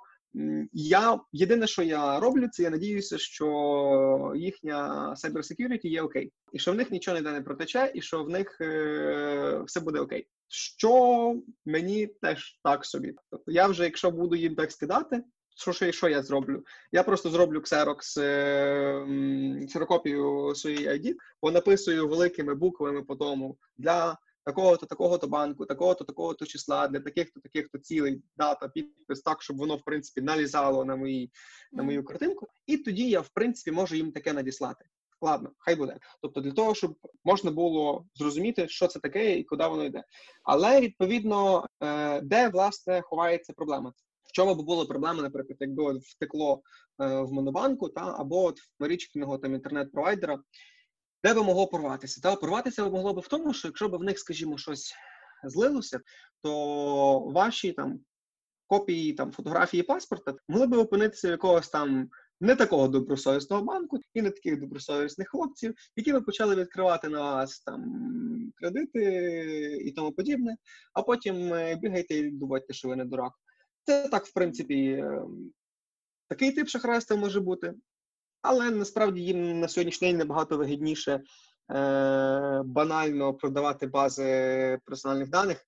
[0.73, 6.59] Я єдине, що я роблю, це я надіюся, що їхня cyber security є окей, і
[6.59, 10.27] що в них нічого ніде не протече, і що в них е, все буде окей.
[10.47, 11.35] Що
[11.65, 13.15] мені теж так собі.
[13.31, 15.23] Тобто я вже, якщо буду їм так скидати,
[15.55, 16.63] що, що, що я зроблю?
[16.91, 19.05] Я просто зроблю ксерокс е,
[19.67, 26.87] ксерокопію своєї ID, понаписую великими буквами по тому для такого-то, такого-то банку, такого-то, такого-то числа,
[26.87, 31.31] для таких-то, таких-то цілей, дата, підпис, так, щоб воно, в принципі, налізало на мої
[31.71, 34.85] на мою картинку, і тоді я, в принципі, можу їм таке надіслати.
[35.21, 35.97] Ладно, хай буде.
[36.21, 40.03] Тобто, для того, щоб можна було зрозуміти, що це таке і куди воно йде.
[40.43, 43.93] Але відповідно, е, де власне ховається проблема?
[44.33, 46.61] Чому б була проблема, наприклад, якби от втекло
[47.01, 50.39] е, в монобанку, та або от в мережного там інтернет-провайдера,
[51.23, 52.21] де би могло порватися?
[52.21, 54.93] Та порватися могло б в тому, що якщо б в них, скажімо, щось
[55.43, 56.01] злилося,
[56.41, 57.99] то ваші там
[58.67, 62.09] копії там фотографії паспорта могли б опинитися в якогось там
[62.41, 67.59] не такого добросовісного банку і не таких добросовісних хлопців, які би почали відкривати на вас
[67.59, 67.83] там
[68.55, 69.01] кредити
[69.85, 70.57] і тому подібне,
[70.93, 73.33] а потім е, бігайте і доводьте, що ви не дурак.
[73.85, 75.21] Це так, в принципі, е,
[76.29, 77.73] такий тип шахрайства може бути,
[78.41, 81.21] але насправді їм на сьогоднішній день набагато вигідніше е,
[82.65, 85.65] банально продавати бази персональних даних.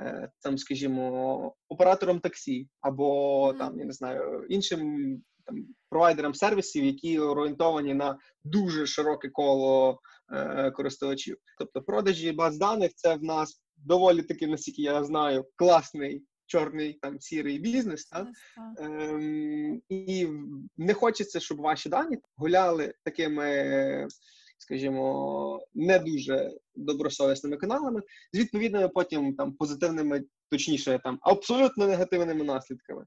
[0.00, 7.18] е, Там, скажімо, оператором таксі, або там, я не знаю, іншим там провайдерам сервісів, які
[7.18, 10.00] орієнтовані на дуже широке коло
[10.32, 11.36] е, користувачів.
[11.58, 17.20] Тобто, продажі баз даних це в нас доволі таки, наскільки я знаю, класний чорний там
[17.20, 18.06] сірий бізнес.
[18.06, 18.28] Так?
[18.78, 20.28] Ем, і
[20.76, 24.08] не хочеться, щоб ваші дані гуляли такими,
[24.58, 33.04] скажімо, не дуже добросовісними каналами, з відповідними потім там позитивними, точніше, там абсолютно негативними наслідками.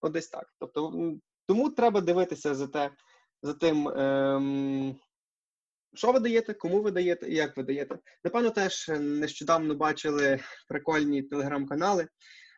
[0.00, 0.46] От десь так.
[0.58, 1.12] Тобто,
[1.46, 2.90] тому треба дивитися за те,
[3.42, 4.96] за тим, ем,
[5.94, 7.98] що ви даєте, кому ви даєте і як ви даєте.
[8.24, 12.08] Напевно, теж нещодавно бачили прикольні телеграм-канали.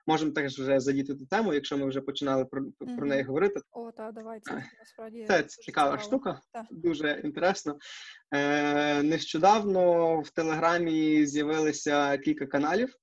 [0.07, 2.64] Можемо теж вже задіти ту тему, якщо ми вже починали про,
[2.97, 3.61] про неї говорити.
[3.73, 6.67] О, так, давай, це насправді Це цікава штука, Так.
[6.71, 7.79] дуже інтересно.
[8.35, 12.95] Е, нещодавно в Телеграмі з'явилися кілька каналів,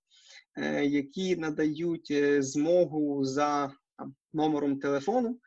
[0.57, 5.39] е, які надають е, змогу за там, номером телефону,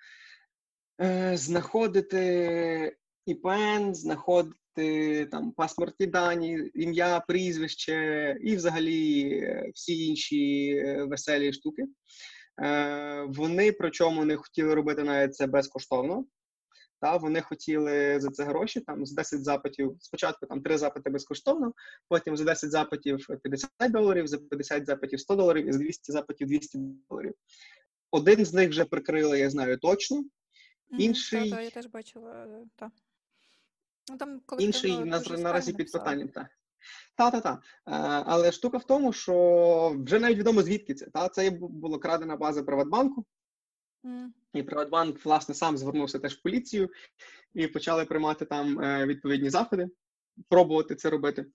[1.01, 4.57] е, знаходити ІПН, знаходити
[5.31, 11.85] там паспортні дані, ім'я, прізвище і взагалі е, всі інші е, веселі штуки.
[12.63, 16.25] Е, Вони причому не хотіли робити навіть це безкоштовно.
[17.01, 18.81] Та вони хотіли за це гроші.
[18.81, 19.97] Там з 10 запитів.
[20.01, 21.73] Спочатку там 3 запити безкоштовно,
[22.09, 26.49] потім за 10 запитів 50 доларів, за 50 запитів 100 доларів і за 200 запитів
[26.49, 26.79] 200
[27.11, 27.35] доларів.
[28.11, 30.25] Один з них вже прикрили, я знаю точно.
[30.99, 32.91] Інший- Та, та, я теж бачила, е, та.
[34.11, 36.29] Ну, там Інший на, наразі під питанням.
[36.29, 36.49] Та.
[37.17, 37.53] Та, та, та.
[37.53, 37.61] Е,
[38.27, 41.07] але штука в тому, що вже навіть відомо звідки це.
[41.07, 41.29] Та?
[41.29, 43.25] Це була крадена база Приватбанку,
[44.05, 46.90] М, і Приватбанк, власне, сам звернувся теж в поліцію
[47.55, 49.88] і почали приймати там е, відповідні заходи,
[50.49, 51.47] пробувати це робити.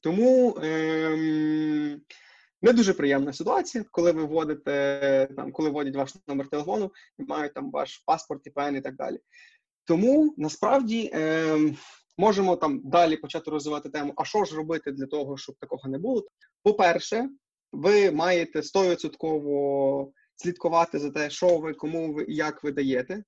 [0.00, 2.00] Тому ем,
[2.62, 7.54] не дуже приємна ситуація, коли ви вводите там, коли вводять ваш номер телефону і мають
[7.54, 9.18] там ваш паспорт, ІПН і так далі.
[9.84, 11.76] Тому насправді ем,
[12.18, 14.12] можемо там далі почати розвивати тему.
[14.16, 16.26] А що ж робити для того, щоб такого не було?
[16.62, 17.28] По-перше,
[17.72, 23.24] ви маєте 100% слідкувати за те, що ви, кому ви і як ви даєте,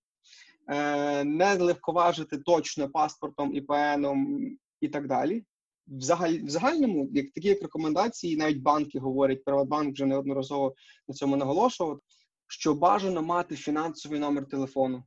[0.69, 5.45] е, не легковажити точно паспортом, ІПНом і так далі.
[5.87, 5.99] В,
[6.45, 10.75] в загальному, як такі як рекомендації, навіть банки говорять, Приватбанк вже неодноразово
[11.09, 12.01] на цьому наголошував,
[12.49, 15.05] що бажано мати фінансовий номер телефону.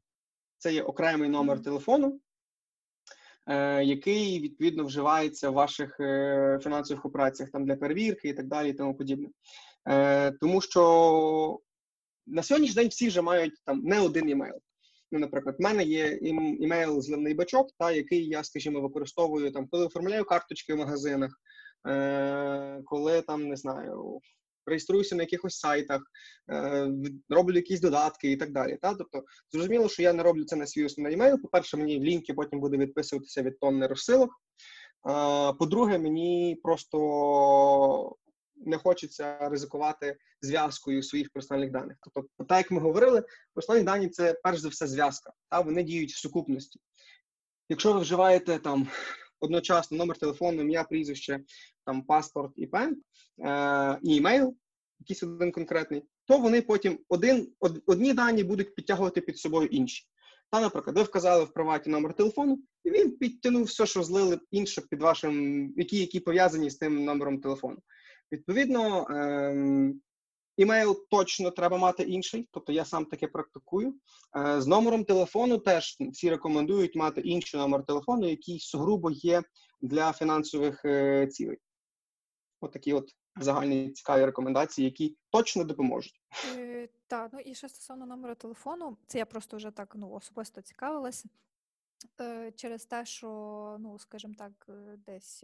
[0.60, 2.20] Це є окремий номер телефону,
[3.48, 8.70] е, який відповідно вживається в ваших е, фінансових операціях там для перевірки і так далі,
[8.70, 9.30] і тому подібне.
[9.88, 11.60] Е, тому що
[12.28, 14.60] на сьогоднішній день всі вже мають там не один імейл.
[15.12, 19.68] Ну, наприклад, в мене є ім- імейл зливний бачок, та який я, скажімо, використовую там,
[19.68, 21.32] коли оформляю карточки в магазинах,
[21.88, 24.20] е, коли там не знаю,
[24.70, 26.02] реєструюся на якихось сайтах,
[26.52, 26.88] е,
[27.30, 28.78] роблю якісь додатки і так далі.
[28.82, 28.94] Та?
[28.94, 31.42] Тобто, зрозуміло, що я не роблю це на свій основний імейл.
[31.42, 34.30] По-перше, мені в лінки потім буде відписуватися від тонни розсилок.
[35.60, 38.16] По-друге, мені просто
[38.66, 41.98] не хочеться ризикувати зв'язкою своїх персональних даних.
[42.02, 46.12] Тобто, так як ми говорили, персональні дані це перш за все зв'язка, та вони діють
[46.12, 46.80] в сукупності.
[47.70, 48.88] Якщо ви вживаєте там
[49.40, 51.40] одночасно номер телефону, ім'я, прізвище,
[51.86, 53.02] там паспорт і пен
[53.46, 54.56] е, і імейл,
[55.00, 60.06] якийсь один конкретний, то вони потім один од, одні дані будуть підтягувати під собою інші.
[60.52, 64.82] Та, наприклад, ви вказали в приваті номер телефону, і він підтягнув все, що злили інше
[64.90, 65.34] під вашим,
[65.78, 67.78] які, які пов'язані з тим номером телефону.
[68.32, 70.02] Відповідно, ем,
[70.60, 73.96] імейл точно треба мати інший, тобто я сам таке практикую.
[74.38, 79.44] Е, з номером телефону теж всі рекомендують мати інший номер телефону, який сугрубо є
[79.82, 81.58] для фінансових е, цілей.
[82.62, 86.22] От такі от загальні цікаві рекомендації, які точно допоможуть.
[86.56, 90.62] Е, Так, ну і ще стосовно номера телефону, це я просто вже так ну, особисто
[90.62, 91.30] цікавилася.
[92.56, 93.28] Через те, що,
[93.80, 94.70] ну, скажімо так,
[95.06, 95.44] десь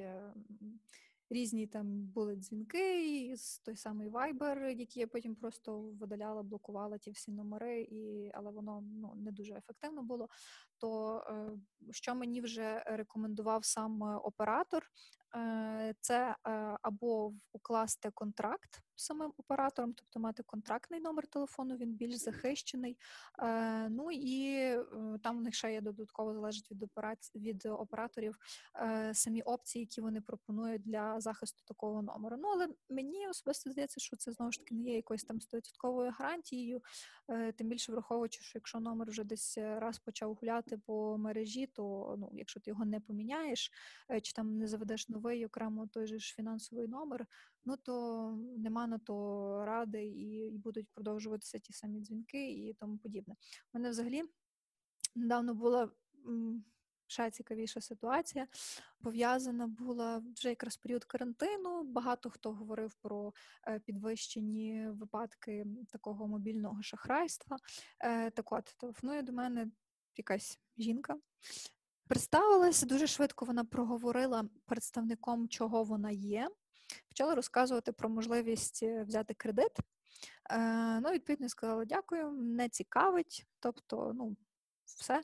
[1.35, 7.11] різні там були дзвінки, з той самий Viber, який я потім просто видаляла, блокувала ті
[7.11, 10.27] всі номери, і, але воно ну, не дуже ефективно було.
[10.77, 11.59] То е,
[11.91, 14.83] що мені вже рекомендував сам е, оператор,
[15.35, 16.35] е, це
[16.81, 22.97] або укласти контракт самим оператором, тобто мати контрактний номер телефону, він більш захищений.
[23.39, 24.85] Е, Ну і е,
[25.23, 28.37] там в них ще є додатково залежить від операцій від операторів
[28.75, 32.37] е, самі опції, які вони пропонують для захисту такого номеру.
[32.39, 36.11] Ну але мені особисто здається, що це знову ж таки не є якоюсь там 100%
[36.11, 36.81] гарантією.
[37.55, 42.29] Тим більше враховуючи, що якщо номер вже десь раз почав гуляти по мережі, то ну,
[42.33, 43.71] якщо ти його не поміняєш,
[44.21, 47.27] чи там не заведеш новий окремо той же ж фінансовий номер,
[47.65, 52.97] ну то нема на то ради і, і будуть продовжуватися ті самі дзвінки і тому
[52.97, 53.35] подібне.
[53.73, 54.23] У мене взагалі
[55.15, 55.89] недавно була
[57.07, 58.47] ще цікавіша ситуація.
[59.01, 61.83] Пов'язана була вже якраз період карантину.
[61.83, 63.33] Багато хто говорив про
[63.67, 67.57] е, підвищені випадки такого мобільного шахрайства.
[67.99, 69.67] Е, Так от, телефонує до мене
[70.17, 71.17] якась жінка.
[72.07, 73.45] Представилася дуже швидко.
[73.45, 76.49] Вона проговорила представником, чого вона є.
[77.07, 79.71] Почала розказувати про можливість е, взяти кредит.
[80.51, 83.45] Е, ну, відповідно, сказала дякую, не цікавить.
[83.59, 84.35] Тобто, ну,
[84.85, 85.23] все.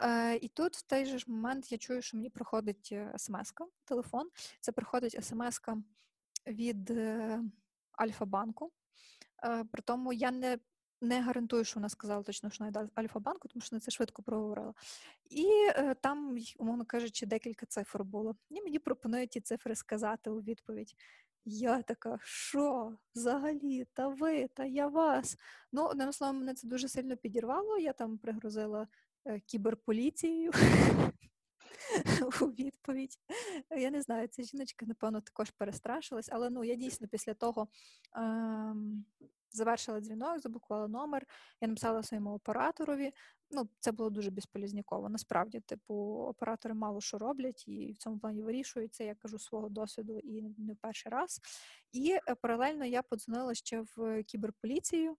[0.00, 4.30] Е, і тут в той же ж момент я чую, що мені приходить смс-ка, телефон.
[4.60, 5.76] Це приходить смс-ка
[6.46, 6.90] від
[7.92, 8.72] Альфа-банку.
[9.72, 10.58] При тому я не,
[11.00, 14.74] не гарантую, що вона сказала точно, що вона Альфа-банку, тому що вона це швидко проговорила.
[15.30, 18.36] І е, там, умовно кажучи, декілька цифр було.
[18.50, 20.94] І мені пропонують ті цифри сказати у відповідь.
[21.44, 25.36] Я така, що взагалі, та ви, та я вас.
[25.72, 27.78] Ну, одним словом, мене це дуже сильно підірвало.
[27.78, 28.88] Я там пригрозила
[29.24, 30.50] е, кіберполіцією
[32.40, 33.18] у відповідь.
[33.70, 37.68] Я не знаю, ця жіночка, напевно, також перестрашилась, але ну, я дійсно після того
[38.16, 39.04] ем,
[39.50, 41.26] завершила дзвінок, заблокувала номер,
[41.60, 43.12] я написала своєму операторові.
[43.50, 45.08] Ну, це було дуже безполізніково.
[45.08, 45.94] Насправді, типу,
[46.28, 49.04] оператори мало що роблять і в цьому плані вирішуються.
[49.04, 51.40] Я кажу свого досвіду і не перший раз.
[51.92, 55.16] І е, паралельно я подзвонила ще в кіберполіцію.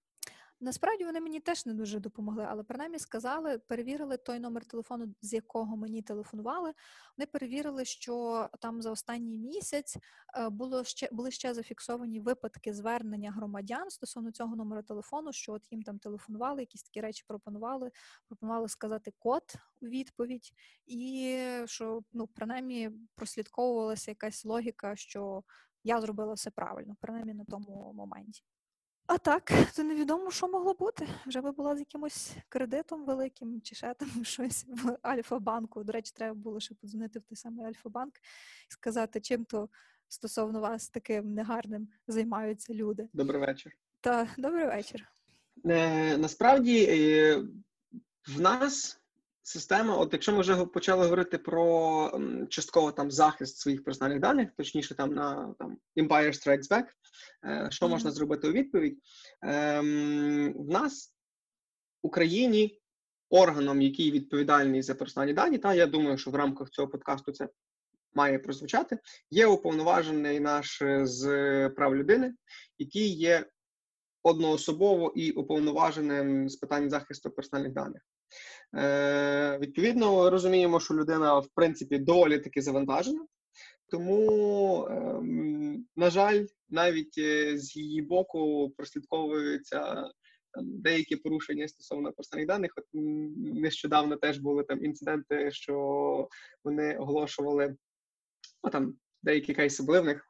[0.64, 5.34] Насправді вони мені теж не дуже допомогли, але принаймні сказали, перевірили той номер телефону, з
[5.34, 6.74] якого мені телефонували.
[7.18, 9.98] Вони перевірили, що там за останній місяць
[10.38, 15.72] е, було ще були ще зафіксовані випадки звернення громадян стосовно цього номеру телефону, що от
[15.72, 17.92] їм там телефонували, якісь такі речі пропонували,
[18.28, 19.44] пропонували сказати код
[19.82, 20.54] у відповідь,
[20.86, 25.44] і що ну принаймні прослідковувалася якась логіка, що
[25.84, 28.44] я зробила все правильно, принаймні на тому моменті.
[29.14, 31.08] А так, то невідомо, що могло бути.
[31.28, 35.84] Вже би була з якимось кредитом великим чи ще там щось в Альфа-банку.
[35.84, 38.14] До речі, треба було ще подзвонити в той самий Альфа-банк
[38.70, 39.70] і сказати, чим то
[40.08, 43.10] стосовно вас таким негарним займаються люди.
[43.14, 43.72] Добрий вечір.
[44.02, 45.08] Та добрий вечір.
[45.66, 47.36] Е, насправді е,
[48.28, 49.02] в нас
[49.44, 54.96] система, от якщо ми вже почали говорити про частково там захист своїх персональних даних, точніше
[54.96, 56.84] там на там Empire Strikes Back,
[57.70, 58.98] що можна зробити у відповідь?
[59.42, 61.14] Ем, в нас
[62.04, 62.82] в Україні
[63.30, 67.50] органом, який відповідальний за персональні дані, та я думаю, що в рамках цього подкасту це
[68.14, 69.00] має прозвучати,
[69.30, 72.34] є уповноважений наш е, з прав людини,
[72.78, 73.46] який є
[74.24, 78.02] одноособово і уповноваженим з питань захисту персональних даних.
[78.76, 83.26] Е, відповідно, розуміємо, що людина, в принципі, доволі таки завантажена.
[83.92, 90.10] Тому, ем, на жаль, навіть е, з її боку прослідковуються
[90.62, 92.74] деякі порушення стосовно персональних даних.
[92.78, 95.78] От нещодавно теж були там інциденти, що
[96.64, 97.76] вони оголошували
[98.64, 100.26] ну, там деякі кейси були в них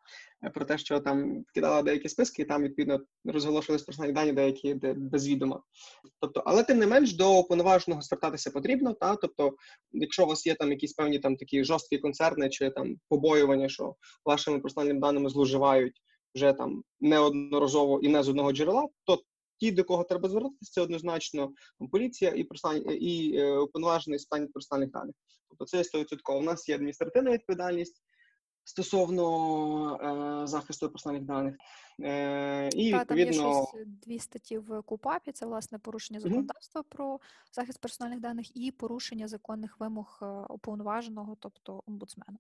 [0.50, 4.94] про те, що там кидали деякі списки, і там відповідно розголошувались персональні дані, деякі де
[4.94, 5.62] без відома.
[6.20, 8.94] Тобто, але тим не менш до уповноваженого звертатися потрібно.
[8.94, 9.56] Та тобто,
[9.92, 13.96] якщо у вас є там якісь певні там такі жорсткі концерни чи там побоювання, що
[14.26, 16.02] вашими персональними даними зловживають
[16.36, 19.22] вже там неодноразово і не з одного джерела, то
[19.60, 21.54] ті, до кого треба звертатися, це однозначно
[21.92, 25.16] поліція і персональні і е, уповноважений з персональних даних.
[25.50, 26.38] Тобто це 100%.
[26.38, 28.04] У нас є адміністративна відповідальність
[28.64, 31.56] стосовно е, захисту персональних даних.
[32.02, 35.32] Е, і Та, там є щось дві статті в КУПАПі.
[35.32, 37.20] Це власне порушення законодавства про
[37.52, 42.38] захист персональних даних і порушення законних вимог е, уповноваженого, тобто омбудсмена.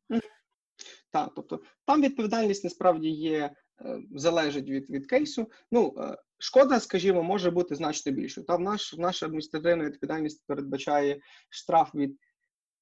[1.11, 3.51] Так, тобто там відповідальність насправді є
[3.81, 5.51] е, залежить від, від кейсу.
[5.71, 8.47] Ну е, шкода, скажімо, може бути значно більшою.
[8.47, 12.17] Та в наш наша адміністративна відповідальність передбачає штраф від.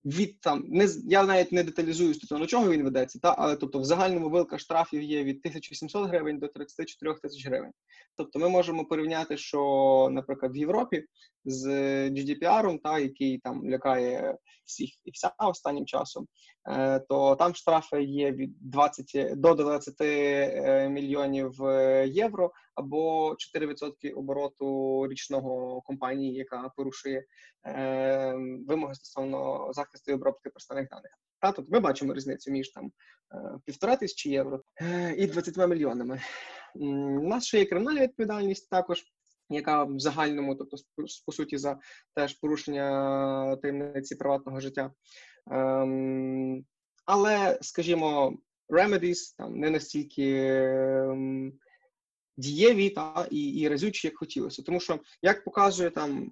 [0.05, 3.85] Від там не я навіть не деталізую стосовно чого він ведеться, та але тобто в
[3.85, 7.71] загальному вилка штрафів є від 1700 гривень до 34 тисяч гривень.
[8.15, 11.05] Тобто ми можемо порівняти, що, наприклад, в Європі
[11.45, 11.67] з
[12.09, 14.37] GDPR, та який там лякає
[14.69, 16.27] всіх і вся останнім часом,
[16.69, 24.13] е, то там штрафи є від 20 до 20 е, мільйонів е, євро або 4%
[24.13, 27.25] обороту річного компанії, яка порушує
[28.67, 31.11] вимоги стосовно захисту і обробки персональних даних.
[31.41, 32.91] Та, тобто ми бачимо різницю між там
[33.65, 34.61] півтора тисячі євро
[35.17, 36.21] і 20 мільйонами.
[36.75, 39.03] У нас ще є кримінальна відповідальність також,
[39.49, 40.77] яка в загальному, тобто
[41.25, 41.79] по- суті, за
[42.15, 44.91] теж порушення таємниці приватного життя.
[45.51, 46.65] Ем,
[47.05, 48.37] але, скажімо,
[48.69, 51.53] remedies там не настільки ем,
[52.37, 54.63] дієві та і, і разючі, як хотілося.
[54.63, 56.31] Тому що, як показує там,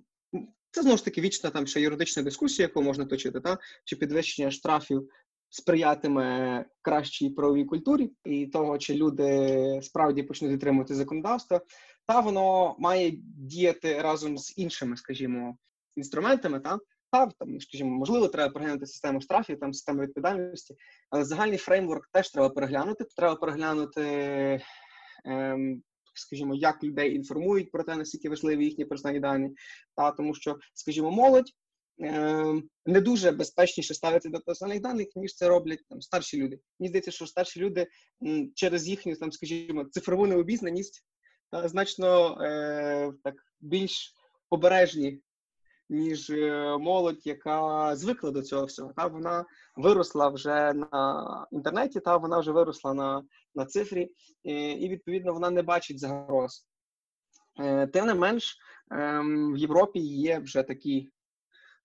[0.71, 4.51] це знову ж таки вічна там ще юридична дискусія, яку можна точити, та чи підвищення
[4.51, 5.09] штрафів
[5.49, 11.61] сприятиме кращій правовій культурі і того, чи люди справді почнуть дотримувати законодавства,
[12.07, 15.57] та воно має діяти разом з іншими, скажімо,
[15.95, 16.79] інструментами, та
[17.11, 20.75] та там, скажімо, можливо, треба переглянути систему штрафів, там систему відповідальності,
[21.09, 23.05] але загальний фреймворк теж треба переглянути.
[23.15, 24.01] Треба переглянути,
[25.25, 25.81] ем,
[26.13, 29.49] скажімо, як людей інформують про те, наскільки важливі їхні персональні дані.
[29.95, 31.51] Та тому, що, скажімо, молодь
[31.99, 36.59] ем, не дуже безпечніше ставиться до персональних даних, ніж це роблять там старші люди.
[36.79, 37.87] Мені здається, що старші люди
[38.55, 41.03] через їхню там, скажімо, цифрову необізнаність
[41.51, 44.13] значно е, так більш
[44.49, 45.21] обережні
[45.89, 48.93] ніж е, молодь, яка звикла до цього всього.
[48.95, 49.45] Та вона
[49.75, 53.23] виросла вже на інтернеті, та вона вже виросла на,
[53.55, 54.11] на цифрі,
[54.43, 56.67] і, і відповідно вона не бачить загроз.
[57.59, 58.57] Е, Тим не менш,
[58.91, 61.09] ем, в Європі є вже такі,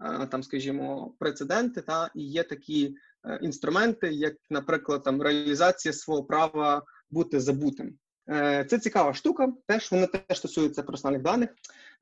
[0.05, 2.95] е, там, скажімо, прецеденти, та і є такі
[3.25, 7.99] е, інструменти, як, наприклад, там реалізація свого права бути забутим.
[8.31, 11.51] Е, Це цікава штука, теж вона теж стосується персональних даних.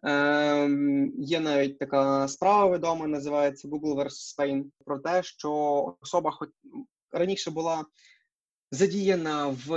[0.02, 4.36] Ем, Є навіть така справа відома, називається Google vs.
[4.38, 5.52] Spain, про те, що
[6.00, 6.48] особа хоч
[7.12, 7.84] раніше була
[8.70, 9.68] задіяна в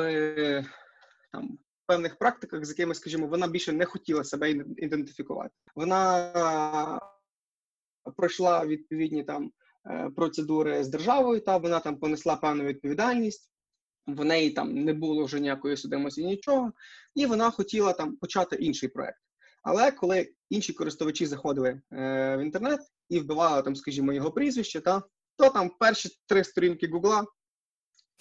[1.31, 5.53] там певних практиках, з якими, скажімо, вона більше не хотіла себе іден- ідентифікувати.
[5.75, 6.99] Вона
[8.17, 9.51] пройшла відповідні там
[9.87, 13.49] е, процедури з державою, та вона там понесла певну відповідальність.
[14.08, 16.72] В неї там не було вже ніякої судимості, нічого,
[17.16, 19.20] і вона хотіла там почати інший проект.
[19.64, 22.80] Але коли інші користувачі заходили е, в інтернет
[23.10, 25.04] і вбивали там, скажімо, його прізвище, та
[25.38, 27.26] то там перші три сторінки Гугла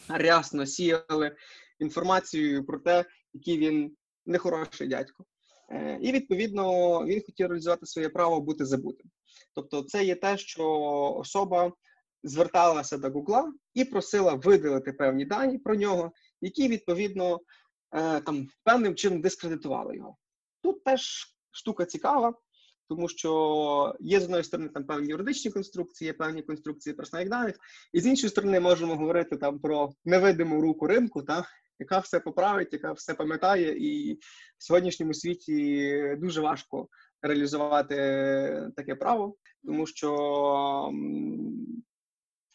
[0.08, 1.36] рясно сіяли
[1.78, 5.24] інформацію про те, який він нехороший дядько.
[5.70, 9.10] Е, І відповідно він хотів реалізувати своє право бути забутим.
[9.54, 10.64] Тобто, це є те, що
[11.18, 11.72] особа
[12.22, 17.40] зверталася до Гугла і просила видалити певні дані про нього, які відповідно
[17.94, 20.16] е, там певним чином дискредитували його.
[20.62, 22.34] Тут теж штука цікава,
[22.88, 27.56] тому що є з одної сторони там певні юридичні конструкції, є певні конструкції персональних даних,
[27.92, 31.44] і з іншої сторони можемо говорити там про невидиму руку ринку, та
[31.78, 34.14] яка все поправить, яка все пам'ятає, і
[34.58, 36.88] в сьогоднішньому світі дуже важко
[37.22, 37.94] реалізувати
[38.76, 40.92] таке право, тому що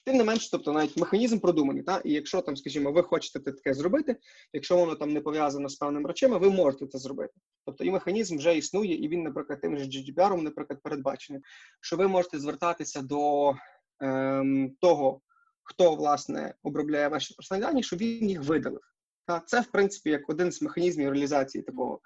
[0.08, 3.74] тим не менш, тобто навіть механізм продуманий, та і якщо там, скажімо, ви хочете таке
[3.74, 4.16] зробити,
[4.54, 7.34] якщо воно там не пов'язано з певними речами, ви можете це зробити.
[7.66, 11.42] Тобто і механізм вже існує, і він, наприклад, тим же GDPR, наприклад, передбачений,
[11.82, 13.54] що ви можете звертатися до
[14.00, 15.22] ем, того,
[15.64, 18.82] хто власне обробляє ваші персональні дані, щоб він їх видалив.
[19.26, 22.00] Та це, в принципі, як один з механізмів реалізації такого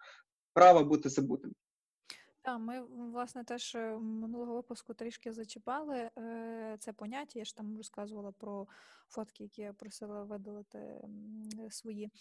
[0.54, 1.52] права бути забутим.
[2.44, 7.40] Так, ми власне теж е, минулого випуску трішки зачіпали е, це поняття.
[7.40, 8.68] Я ж там розказувала про
[9.08, 11.08] фотки, які я просила видалити е,
[11.70, 12.12] свої.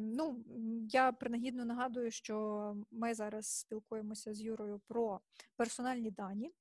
[0.00, 0.44] Ну,
[0.90, 5.20] я принагідно нагадую, що ми зараз спілкуємося з Юрою про
[5.56, 6.52] персональні дані.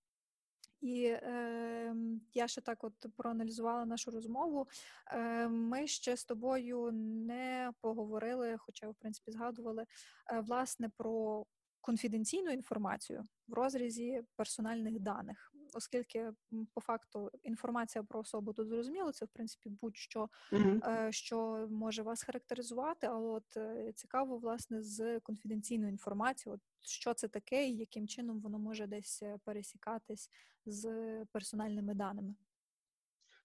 [0.82, 1.96] І е,
[2.34, 4.68] я ще так от проаналізувала нашу розмову.
[5.12, 9.86] Е, ми ще з тобою не поговорили, хоча в принципі згадували
[10.32, 11.46] е, власне про
[11.82, 16.32] конфіденційну інформацію в розрізі персональних даних, оскільки
[16.74, 22.24] по факту інформація про особу тут зрозуміло, це в принципі будь-що е, що може вас
[22.24, 28.08] характеризувати, але от е, цікаво, власне, з конфіденційною інформацією, от що це таке і яким
[28.08, 30.30] чином воно може десь е, пересікатись
[30.66, 30.90] з
[31.32, 32.36] персональними даними.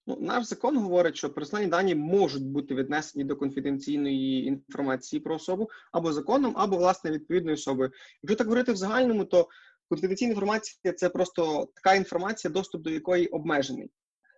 [0.06, 5.70] Ну, наш закон говорить, що персональні дані можуть бути віднесені до конфіденційної інформації про особу
[5.92, 7.90] або законом, або власне відповідною особою.
[8.22, 9.48] Якщо так говорити в загальному, то
[9.88, 13.90] конфіденційна інформація це просто така інформація, доступ до якої обмежений.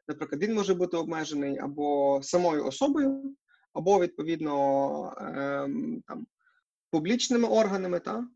[0.09, 3.35] Наприклад, він може бути обмежений або самою особою,
[3.73, 6.27] або відповідно ем, там
[6.91, 8.29] публічними органами, та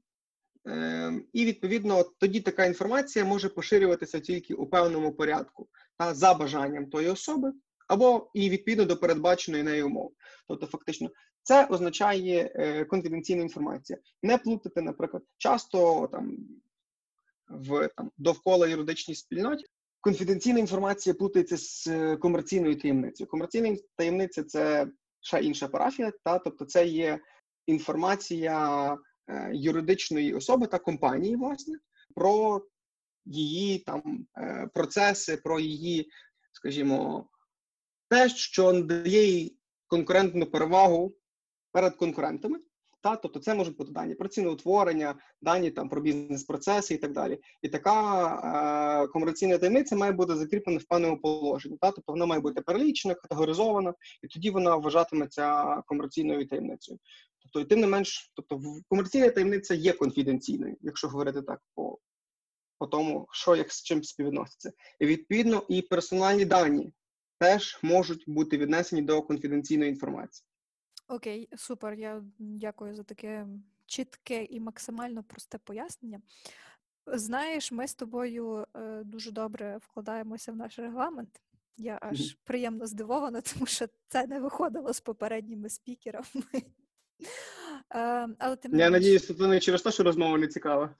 [0.64, 5.68] Ем, і відповідно тоді така інформація може поширюватися тільки у певному порядку
[6.00, 7.52] за бажанням тої особи,
[7.88, 10.12] або і відповідно до передбаченої нею умов.
[10.48, 11.10] Тобто, фактично,
[11.42, 13.98] це означає е, конфіденційна інформація.
[14.22, 16.36] Не плутати, наприклад, часто там
[17.48, 19.64] в там довкола юридичній спільноті.
[20.00, 23.28] Конфіденційна інформація плутається з е, комерційною таємницею.
[23.28, 24.86] Комерційна таємниця це
[25.20, 27.18] ще інша парафія, та тобто це є
[27.66, 28.92] інформація
[29.28, 31.78] е, юридичної особи та компанії, власне,
[32.14, 32.62] про
[33.24, 36.10] її там е, процеси, про її,
[36.52, 37.28] скажімо,
[38.08, 39.56] те, що надає їй
[39.86, 41.14] конкурентну перевагу
[41.72, 42.58] перед конкурентами.
[43.02, 47.38] Та, тобто це можуть бути дані про ціноутворення, дані там про бізнес-процеси і так далі.
[47.62, 51.76] І така е, комерційна таємниця має бути закріплена в певному положенні.
[51.80, 56.98] Та, тобто вона має бути перелічена, категоризована, і тоді вона вважатиметься комерційною таємницею.
[57.42, 61.98] Тобто, і тим не менш, тобто комерційна таємниця є конфіденційною, якщо говорити так по,
[62.80, 64.72] по тому, що як з чим співвідноситься.
[64.98, 66.92] І відповідно і персональні дані
[67.38, 70.46] теж можуть бути віднесені до конфіденційної інформації.
[71.08, 71.94] Окей, супер.
[71.94, 73.46] Я дякую за таке
[73.86, 76.20] чітке і максимально просте пояснення.
[77.06, 81.40] Знаєш, ми з тобою е, дуже добре вкладаємося в наш регламент.
[81.76, 86.24] Я аж приємно здивована, тому що це не виходило з попередніми спікерами.
[87.94, 90.94] Е, але тим Я що це не через те, що розмова не цікава.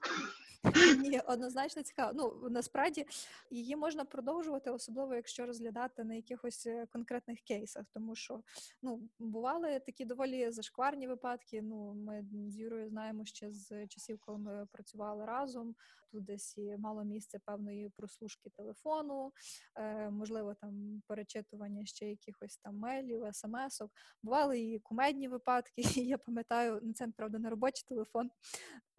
[0.97, 2.11] Ні, однозначно цікаво.
[2.15, 3.05] Ну насправді
[3.49, 8.41] її можна продовжувати, особливо якщо розглядати на якихось е, конкретних кейсах, тому що
[8.81, 11.61] ну бували такі доволі зашкварні випадки.
[11.61, 15.75] Ну ми з Юрою знаємо ще з часів, коли ми працювали разом.
[16.11, 19.31] Тут десь і мало місце певної прослушки телефону,
[19.75, 23.91] е, можливо, там перечитування ще якихось там мейлів, смс-ок.
[24.23, 25.81] Бували і кумедні випадки.
[25.95, 28.31] Я пам'ятаю, ну це правда не робочий телефон.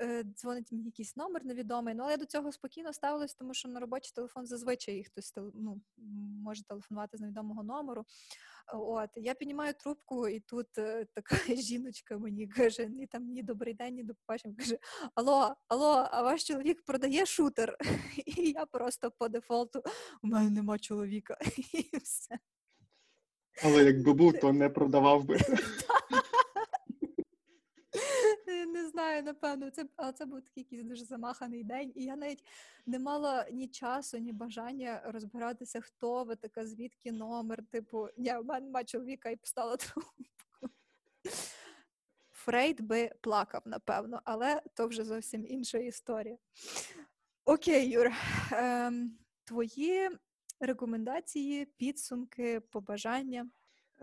[0.02, 1.94] Е, дзвонить мені якийсь номер невідомий.
[1.94, 5.80] Ну але я до цього спокійно ставилась, тому що на робочий телефон зазвичай хтось ну,
[6.42, 8.04] може телефонувати з невідомого номеру.
[8.74, 13.74] От я піднімаю трубку, і тут е, така жіночка мені каже: ні там ні добрий
[13.74, 14.54] день, ні до побачення.
[14.58, 14.78] Каже:
[15.14, 17.76] Алло, алло, а ваш чоловік продає шутер?
[18.26, 19.82] І я просто по дефолту
[20.22, 21.36] у мене нема чоловіка.
[21.72, 22.38] І все.
[23.64, 25.38] Але якби був, то не продавав би.
[28.82, 32.44] Не знаю, напевно, це але це був такий якийсь дуже замаханий день, і я навіть
[32.86, 37.64] не мала ні часу, ні бажання розбиратися, хто ви така, звідки номер.
[37.70, 40.68] Типу, я в мене нема чоловіка і постала трубку.
[42.30, 46.38] Фрейд би плакав, напевно, але то вже зовсім інша історія.
[47.44, 48.10] Окей, Юр,
[48.52, 50.10] ем, твої
[50.60, 53.50] рекомендації, підсумки, побажання.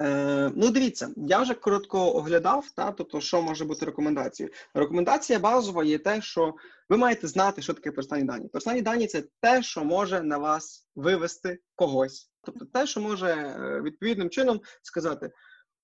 [0.02, 4.54] Е, ну, дивіться, я вже коротко оглядав, та, тобто, що може бути рекомендацією.
[4.74, 6.54] Рекомендація базова є те, що
[6.90, 8.48] ви маєте знати, що таке персональні дані.
[8.48, 12.32] Персональні дані це те, що може на вас вивести когось.
[12.44, 15.32] Тобто те, що може е, відповідним чином сказати: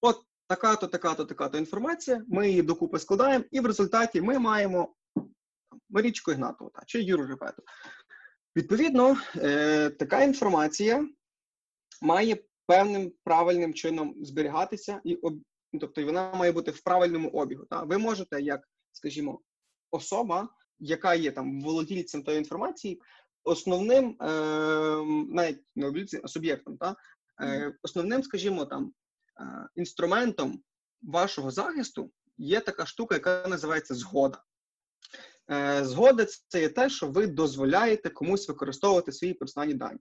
[0.02, 4.96] от така-то, така-то, така-то інформація, ми її докупи складаємо, і в результаті ми маємо
[5.90, 7.64] Марічку Ігнатову та, чи Юру Репету.
[8.56, 11.08] Відповідно, е, така інформація
[12.02, 12.38] має
[12.68, 15.20] певним правильним чином зберігатися, і
[15.80, 17.66] тобто вона має бути в правильному обігу.
[17.66, 17.84] Та?
[17.84, 19.40] Ви можете, як, скажімо,
[19.92, 20.50] особа,
[20.80, 23.02] яка є там володільцем тої інформації,
[23.44, 24.28] основним, е,
[25.30, 26.96] навіть не володільцем, а суб'єктом, та?
[27.42, 28.94] Е, основним, скажімо, там
[29.42, 30.64] е, інструментом
[31.02, 34.44] вашого захисту є така штука, яка називається згода.
[35.52, 40.00] Е, згода це є те, що ви дозволяєте комусь використовувати свої персональні дані.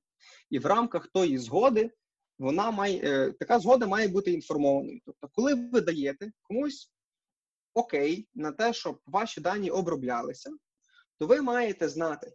[0.50, 1.90] І в рамках тої згоди
[2.38, 5.00] вона має е, така згода має бути інформованою.
[5.04, 6.92] Тобто, коли ви даєте комусь
[7.74, 10.50] окей на те, щоб ваші дані оброблялися,
[11.18, 12.32] то ви маєте знати,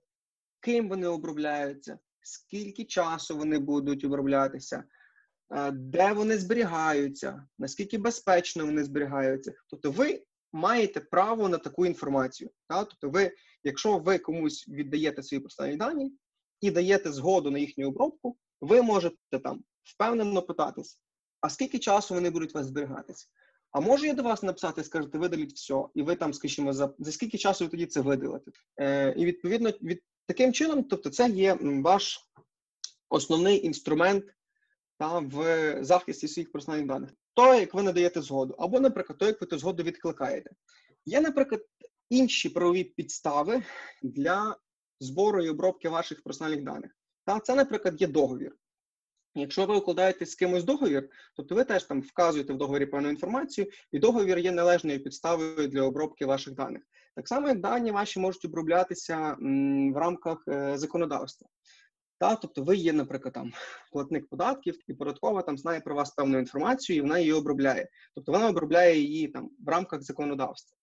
[0.59, 4.83] ким вони обробляються, скільки часу вони будуть оброблятися,
[5.55, 9.53] е, де вони зберігаються, наскільки безпечно вони зберігаються.
[9.67, 12.49] Тобто, ви маєте право на таку інформацію.
[12.67, 12.87] Так?
[12.89, 13.31] Тобто, ви,
[13.63, 16.13] якщо ви комусь віддаєте свої персональні дані
[16.61, 20.99] і даєте згоду на їхню обробку, ви можете там впевнено питатись,
[21.41, 23.27] а скільки часу вони будуть у вас зберігатися?
[23.71, 27.11] А можу я до вас написати, скажете, видаліть все, і ви там, скажімо, за за
[27.11, 28.51] скільки часу ви тоді це видалите?
[28.79, 32.19] Е, І відповідно, від таким чином, тобто, це є ваш
[33.09, 34.25] основний інструмент
[34.97, 37.09] та, в захисті своїх персональних даних.
[37.33, 40.51] То, як ви надаєте згоду, або, наприклад, то, як ви ту згоду відкликаєте.
[41.05, 41.61] Є, наприклад,
[42.09, 43.63] інші правові підстави
[44.03, 44.57] для
[44.99, 46.91] збору і обробки ваших персональних даних.
[47.25, 48.55] Та це, наприклад, є договір.
[49.39, 53.67] Якщо ви укладаєте з кимось договір, тобто ви теж там вказуєте в договорі певну інформацію,
[53.91, 56.81] і договір є належною підставою для обробки ваших даних.
[57.15, 59.37] Так само, як дані ваші можуть оброблятися
[59.93, 61.47] в рамках е, законодавства.
[62.19, 63.51] Та, тобто ви є, наприклад, там
[63.91, 67.89] платник податків, і податкова там знає про вас певну інформацію, і вона її обробляє.
[68.15, 70.77] Тобто вона обробляє її там в рамках законодавства.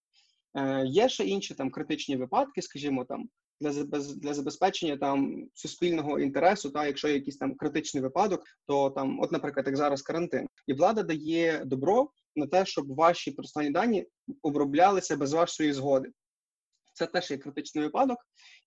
[0.54, 3.28] Е, Є ще інші там критичні випадки, скажімо, там
[3.60, 9.20] для для забезпечення там суспільного інтересу, та якщо є якийсь там критичний випадок, то там,
[9.20, 14.06] от, наприклад, як зараз карантин, і влада дає добро на те, щоб ваші персональні дані
[14.42, 16.08] оброблялися без вашої згоди.
[16.92, 18.18] Це теж є критичний випадок,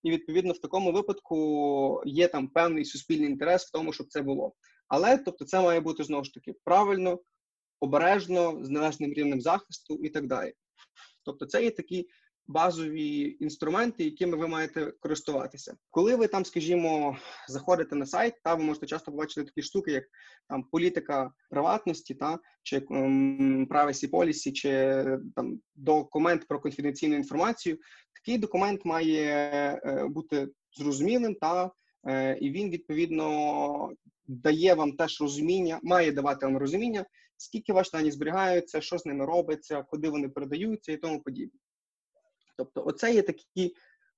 [0.02, 4.52] і відповідно в такому випадку є там певний суспільний інтерес в тому, щоб це було.
[4.88, 7.20] Але тобто, це має бути знову ж таки правильно,
[7.80, 10.52] обережно, з належним рівнем захисту і так далі.
[11.24, 12.06] Тобто, це є такі
[12.50, 15.76] базові інструменти, якими ви маєте користуватися.
[15.90, 17.16] Коли ви там, скажімо,
[17.48, 20.04] заходите на сайт, та ви можете часто побачити такі штуки, як
[20.48, 25.04] там політика приватності, та чи um, privacy policy, чи
[25.36, 27.78] там документ про конфіденційну інформацію.
[28.14, 29.24] Такий документ має
[29.84, 31.70] е, бути зрозумілим, та
[32.08, 33.92] е, і він відповідно
[34.26, 37.04] дає вам теж розуміння, має давати вам розуміння,
[37.36, 41.58] скільки ваші дані зберігаються, що з ними робиться, куди вони передаються і тому подібне.
[42.60, 43.74] Тобто, оце є такі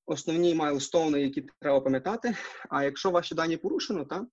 [0.06, 2.36] основні майлстоуни, які треба пам'ятати.
[2.70, 4.26] А якщо ваші дані порушено, та,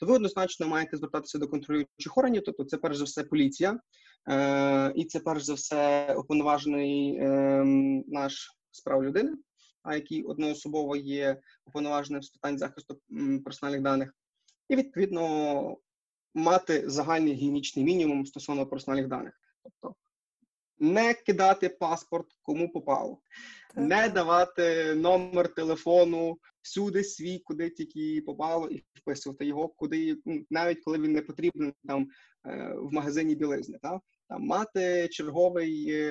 [0.00, 3.80] то ви однозначно маєте звертатися до контролюючих органів, тобто це перш за все поліція,
[4.30, 7.64] е, і це перш за все уповноважений е,
[8.06, 9.32] наш справ людини.
[9.82, 13.00] а який одноособово є уповноваженим з питань захисту
[13.44, 14.14] персональних даних,
[14.68, 15.76] і відповідно
[16.34, 19.40] мати загальний гігієнічний мінімум стосовно персональних даних.
[19.62, 19.94] Тобто
[20.78, 23.20] не кидати паспорт кому попало,
[23.74, 30.84] не давати номер телефону всюди свій, куди тільки попало, і вписувати його, куди ну, навіть
[30.84, 32.08] коли він не потрібен там
[32.46, 33.78] е, в магазині білизни.
[33.82, 34.00] Та?
[34.28, 36.02] Там мати черговий е,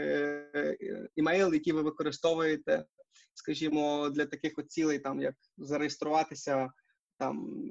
[0.55, 2.85] е, імейл, який ви використовуєте,
[3.33, 6.71] скажімо, для таких от цілей, там як зареєструватися
[7.17, 7.69] там,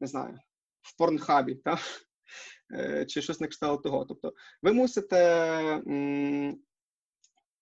[0.00, 0.38] не знаю,
[0.80, 1.78] в порнхабі, та?
[2.72, 4.04] Е, чи щось на кшталт того.
[4.04, 5.82] Тобто, ви мусите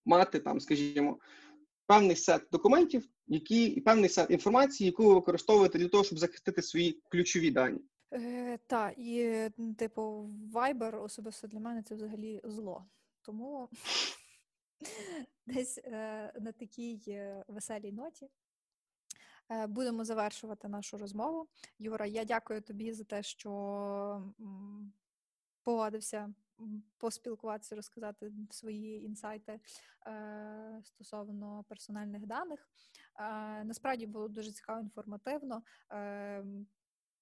[0.05, 1.19] мати там, скажімо,
[1.87, 6.61] певний сет документів, які і певний сет інформації, яку ви використовуєте для того, щоб захистити
[6.61, 7.81] свої ключові дані.
[8.13, 12.85] Е, та, і, типу, Viber особисто для мене це взагалі зло.
[13.21, 13.69] Тому
[15.47, 18.29] десь е, на такій е, веселій ноті
[19.67, 21.47] будемо завершувати нашу розмову.
[21.79, 24.31] Юра, я дякую тобі за те, що
[25.63, 26.33] погодився
[26.97, 29.59] поспілкуватися, розказати свої інсайти
[30.07, 32.69] е, стосовно персональних даних.
[33.19, 35.63] Е, насправді було дуже цікаво, інформативно.
[35.91, 36.43] Е,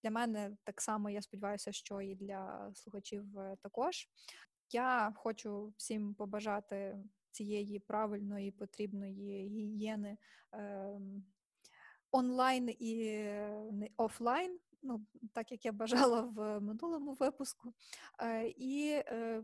[0.03, 4.09] для мене так само, я сподіваюся, що і для слухачів е, також.
[4.71, 6.97] Я хочу всім побажати
[7.32, 10.17] цієї правильної потрібної гігієни
[10.51, 11.23] ем,
[12.12, 17.74] онлайн і е, офлайн, ну так як я бажала в минулому випуску.
[18.22, 19.43] Е, І е,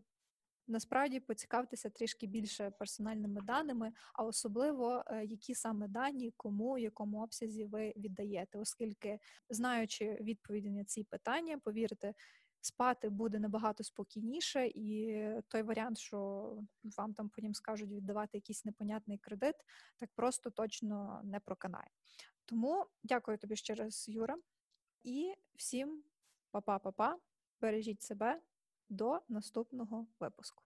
[0.68, 7.66] насправді поцікавтеся трішки більше персональними даними, а особливо е, які саме дані, кому, якому обсязі
[7.66, 12.13] ви віддаєте, оскільки знаючи відповіді на ці питання, повірте,
[12.61, 16.49] спати буде набагато спокійніше, і той варіант, що
[16.97, 19.55] вам там потім скажуть віддавати якийсь непонятний кредит,
[19.99, 21.89] так просто точно не проканає.
[22.45, 24.37] Тому дякую тобі ще раз, Юра,
[25.03, 26.03] і всім
[26.51, 27.17] па-па-па-па,
[27.61, 28.41] бережіть себе.
[28.89, 30.63] До наступного випуску.